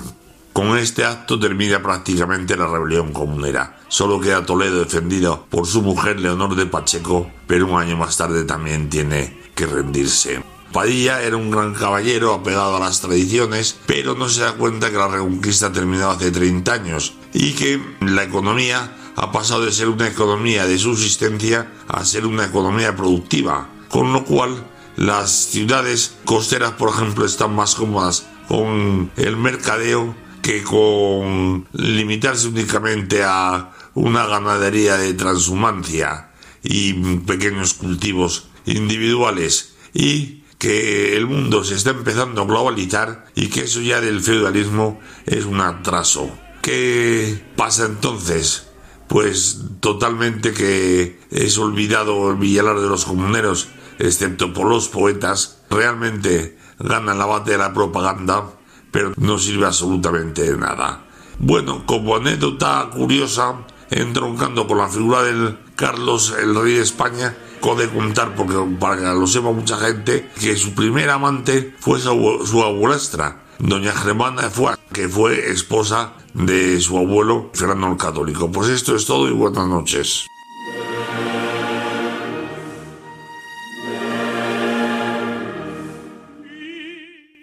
Con 0.54 0.78
este 0.78 1.04
acto 1.04 1.39
termina 1.39 1.82
prácticamente 1.82 2.56
la 2.56 2.68
rebelión 2.68 3.12
comunera. 3.12 3.80
Solo 3.88 4.22
queda 4.22 4.45
Toledo 4.45 4.82
defendido 4.84 5.47
por 5.49 5.66
su 5.66 5.82
mujer 5.82 6.20
Leonor 6.20 6.56
de 6.56 6.68
Pacheco, 6.68 7.32
pero 7.47 7.66
un 7.66 7.82
año 7.82 7.97
más 7.97 8.18
tarde 8.18 8.43
también 8.43 8.88
tiene 8.88 9.36
que 9.56 9.66
rendirse. 9.66 10.43
Padilla 10.72 11.24
era 11.24 11.38
un 11.38 11.49
gran 11.49 11.74
caballero 11.74 12.36
apegado 12.36 12.78
a 12.78 12.80
las 12.80 13.01
tradiciones, 13.01 13.80
pero 13.88 14.14
no 14.14 14.30
se 14.30 14.41
da 14.41 14.54
cuenta 14.54 14.91
que 14.91 14.97
la 14.97 15.08
reconquista 15.08 15.72
terminó 15.72 16.12
hace 16.12 16.30
30 16.30 16.72
años 16.72 17.16
y 17.34 17.54
que 17.54 17.82
la 18.01 18.24
economía 18.24 18.95
ha 19.16 19.32
pasado 19.32 19.66
de 19.66 19.72
ser 19.72 19.89
una 19.89 20.08
economía 20.08 20.68
de 20.68 20.78
subsistencia 20.78 21.72
a 21.88 22.06
ser 22.06 22.28
una 22.28 22.45
economía 22.45 22.95
productiva, 22.95 23.70
con 23.89 24.14
lo 24.14 24.24
cual 24.24 24.68
las 24.97 25.32
ciudades 25.32 26.16
costeras, 26.26 26.74
por 26.74 26.89
ejemplo, 26.89 27.26
están 27.26 27.56
más 27.56 27.74
cómodas 27.74 28.28
con 28.47 29.12
el 29.16 29.38
mercadeo 29.38 30.16
que 30.43 30.61
con 30.61 31.67
limitarse 31.73 32.49
únicamente 32.49 33.23
a 33.23 33.71
una 33.95 34.27
ganadería 34.27 34.97
de 34.97 35.15
transhumancia 35.15 36.29
y 36.61 36.93
pequeños 37.19 37.73
cultivos 37.73 38.49
individuales 38.65 39.73
y 39.93 40.43
que 40.59 41.17
el 41.17 41.25
mundo 41.25 41.63
se 41.63 41.75
está 41.75 41.89
empezando 41.89 42.41
a 42.43 42.45
globalizar 42.45 43.25
y 43.33 43.47
que 43.47 43.61
eso 43.61 43.81
ya 43.81 44.01
del 44.01 44.21
feudalismo 44.21 44.99
es 45.25 45.45
un 45.45 45.61
atraso. 45.61 46.29
¿Qué 46.61 47.41
pasa 47.55 47.85
entonces? 47.85 48.67
Pues 49.07 49.61
totalmente 49.79 50.53
que 50.53 51.19
es 51.31 51.57
olvidado 51.57 52.31
el 52.31 52.37
Villalar 52.37 52.79
de 52.79 52.87
los 52.87 53.05
Comuneros 53.05 53.69
excepto 53.99 54.53
por 54.53 54.67
los 54.67 54.89
poetas, 54.89 55.59
realmente 55.69 56.57
gana 56.79 57.13
la 57.13 57.25
batalla 57.25 57.51
de 57.53 57.63
la 57.63 57.73
propaganda, 57.73 58.51
pero 58.93 59.11
no 59.17 59.39
sirve 59.39 59.65
absolutamente 59.65 60.43
de 60.43 60.55
nada. 60.55 61.01
Bueno, 61.39 61.83
como 61.87 62.15
anécdota 62.15 62.89
curiosa, 62.93 63.55
entroncando 63.89 64.67
con 64.67 64.77
la 64.77 64.87
figura 64.87 65.23
del 65.23 65.57
Carlos, 65.75 66.33
el 66.39 66.53
rey 66.55 66.75
de 66.75 66.83
España, 66.83 67.35
puede 67.59 67.89
contar, 67.89 68.35
porque 68.35 68.55
para 68.79 68.97
que 68.97 69.01
lo 69.01 69.25
sepa 69.25 69.51
mucha 69.51 69.77
gente, 69.77 70.29
que 70.39 70.55
su 70.55 70.73
primer 70.75 71.09
amante 71.09 71.75
fue 71.79 71.99
su, 71.99 72.43
su 72.45 72.61
abuelastra, 72.61 73.41
doña 73.57 73.93
Germana 73.93 74.43
de 74.43 74.49
Fuá, 74.51 74.77
que 74.93 75.09
fue 75.09 75.49
esposa 75.51 76.13
de 76.35 76.79
su 76.79 76.95
abuelo 76.95 77.49
Fernando 77.53 77.87
el 77.87 77.97
Católico. 77.97 78.51
Pues 78.51 78.69
esto 78.69 78.95
es 78.95 79.05
todo 79.05 79.27
y 79.27 79.31
buenas 79.31 79.67
noches. 79.67 80.27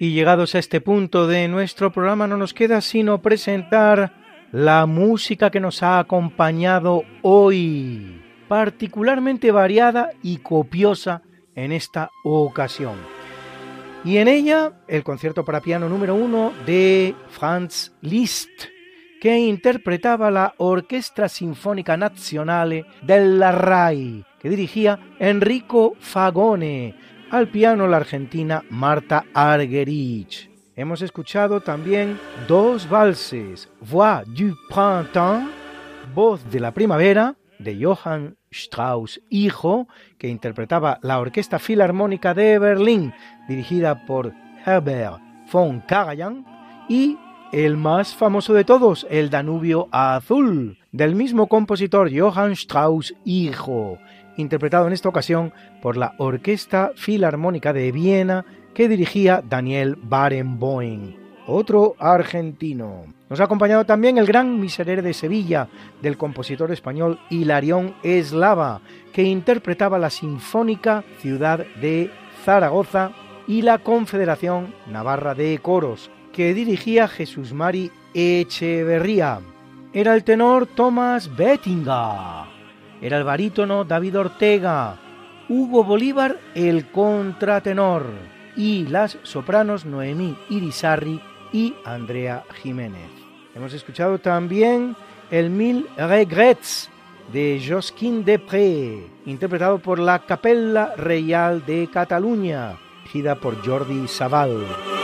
Y 0.03 0.13
llegados 0.13 0.55
a 0.55 0.59
este 0.59 0.81
punto 0.81 1.27
de 1.27 1.47
nuestro 1.47 1.93
programa 1.93 2.27
no 2.27 2.39
nos 2.39 2.55
queda 2.55 2.81
sino 2.81 3.21
presentar 3.21 4.15
la 4.51 4.87
música 4.87 5.51
que 5.51 5.61
nos 5.61 5.83
ha 5.83 5.99
acompañado 5.99 7.03
hoy, 7.21 8.19
particularmente 8.49 9.53
variada 9.53 10.09
y 10.23 10.39
copiosa 10.39 11.21
en 11.55 11.73
esta 11.73 12.11
ocasión. 12.25 12.95
Y 14.03 14.17
en 14.17 14.29
ella 14.29 14.73
el 14.89 15.05
concierto 15.05 15.45
para 15.45 15.61
piano 15.61 15.87
número 15.87 16.15
uno 16.15 16.55
de 16.65 17.15
Franz 17.29 17.93
Liszt, 18.01 18.49
que 19.21 19.39
interpretaba 19.39 20.31
la 20.31 20.55
Orquesta 20.57 21.29
Sinfónica 21.29 21.99
Nazionale 21.99 22.87
della 23.03 23.53
RAI, 23.53 24.25
que 24.41 24.49
dirigía 24.49 24.99
Enrico 25.19 25.95
Fagone, 26.01 26.95
al 27.31 27.49
piano 27.49 27.87
la 27.87 27.99
argentina 27.99 28.65
Marta 28.71 29.25
Argerich. 29.35 30.51
Hemos 30.75 31.01
escuchado 31.03 31.61
también 31.61 32.19
dos 32.49 32.89
valses, 32.89 33.69
Voix 33.81 34.25
du 34.27 34.57
Printemps, 34.69 35.49
Voz 36.15 36.51
de 36.51 36.59
la 36.59 36.73
Primavera, 36.73 37.37
de 37.59 37.79
Johann 37.85 38.37
Strauss 38.51 39.21
hijo, 39.29 39.87
que 40.19 40.29
interpretaba 40.29 40.99
la 41.03 41.21
Orquesta 41.21 41.59
Filarmónica 41.59 42.35
de 42.35 42.59
Berlín, 42.59 43.13
dirigida 43.49 44.07
por 44.07 44.33
Herbert 44.67 45.21
von 45.53 45.81
Karajan, 45.81 46.45
y 46.89 47.17
el 47.53 47.77
más 47.77 48.15
famoso 48.15 48.55
de 48.55 48.65
todos, 48.65 49.07
el 49.11 49.31
Danubio 49.31 49.89
Azul, 49.93 50.79
del 50.91 51.15
mismo 51.15 51.47
compositor 51.47 52.11
Johann 52.13 52.53
Strauss 52.53 53.15
hijo, 53.25 53.99
interpretado 54.41 54.87
en 54.87 54.93
esta 54.93 55.09
ocasión 55.09 55.53
por 55.81 55.97
la 55.97 56.15
Orquesta 56.19 56.93
Filarmónica 56.97 57.73
de 57.73 57.93
Viena 57.93 58.45
que 58.75 58.89
dirigía 58.89 59.43
Daniel 59.49 59.97
Barenboim, 60.01 61.15
otro 61.47 61.95
argentino. 61.99 63.05
Nos 63.29 63.41
ha 63.41 63.45
acompañado 63.45 63.85
también 63.85 64.19
el 64.19 64.27
gran 64.27 64.59
Miserere 64.59 65.03
de 65.03 65.15
Sevilla 65.15 65.69
del 66.03 66.17
compositor 66.17 66.73
español 66.73 67.21
Hilarión 67.31 67.95
Eslava, 68.03 68.81
que 69.13 69.23
interpretaba 69.23 69.99
la 69.99 70.11
Sinfónica 70.11 71.05
Ciudad 71.21 71.65
de 71.81 72.11
Zaragoza 72.45 73.13
y 73.47 73.63
la 73.63 73.79
Confederación 73.79 74.75
Navarra 74.87 75.35
de 75.35 75.59
Coros, 75.63 76.11
que 76.33 76.55
dirigía 76.55 77.07
Jesús 77.09 77.53
Mari 77.53 77.91
Echeverría. 78.15 79.41
Era 79.93 80.15
el 80.15 80.25
tenor 80.25 80.67
Thomas 80.67 81.35
Bettinga 81.37 82.50
era 83.01 83.19
el 83.19 83.25
barítono 83.25 83.85
David 83.85 84.19
Ortega, 84.19 84.97
Hugo 85.49 85.85
Bolívar 85.85 86.39
el 86.55 86.91
contratenor 86.91 88.05
y 88.57 88.87
las 88.87 89.19
sopranos 89.23 89.85
Noemí 89.85 90.37
Irizarri 90.49 91.21
y 91.53 91.75
Andrea 91.85 92.45
Jiménez. 92.63 93.11
Hemos 93.55 93.73
escuchado 93.73 94.19
también 94.19 94.97
el 95.31 95.51
Mil 95.51 95.87
Regrets 95.97 96.91
de 97.33 97.63
Josquin 97.67 98.25
Depré, 98.25 99.07
interpretado 99.27 99.79
por 99.79 99.99
la 99.99 100.21
Capella 100.21 100.95
Real 100.97 101.65
de 101.65 101.89
Cataluña, 101.93 102.79
dirigida 103.03 103.35
por 103.35 103.65
Jordi 103.67 104.07
Savall. 104.07 105.00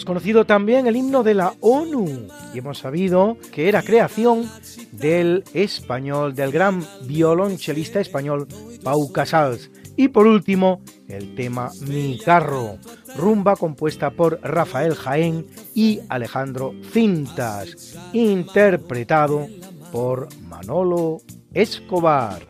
Hemos 0.00 0.06
conocido 0.06 0.46
también 0.46 0.86
el 0.86 0.96
himno 0.96 1.22
de 1.22 1.34
la 1.34 1.52
ONU 1.60 2.26
y 2.54 2.58
hemos 2.58 2.78
sabido 2.78 3.36
que 3.52 3.68
era 3.68 3.82
creación 3.82 4.50
del 4.92 5.44
español, 5.52 6.34
del 6.34 6.52
gran 6.52 6.82
violonchelista 7.02 8.00
español 8.00 8.48
Pau 8.82 9.12
Casals. 9.12 9.70
Y 9.98 10.08
por 10.08 10.26
último, 10.26 10.80
el 11.06 11.34
tema 11.34 11.70
Mi 11.86 12.18
carro, 12.18 12.78
rumba 13.14 13.56
compuesta 13.56 14.08
por 14.08 14.40
Rafael 14.42 14.94
Jaén 14.94 15.46
y 15.74 16.00
Alejandro 16.08 16.72
Cintas, 16.90 17.94
interpretado 18.14 19.48
por 19.92 20.28
Manolo 20.48 21.18
Escobar. 21.52 22.49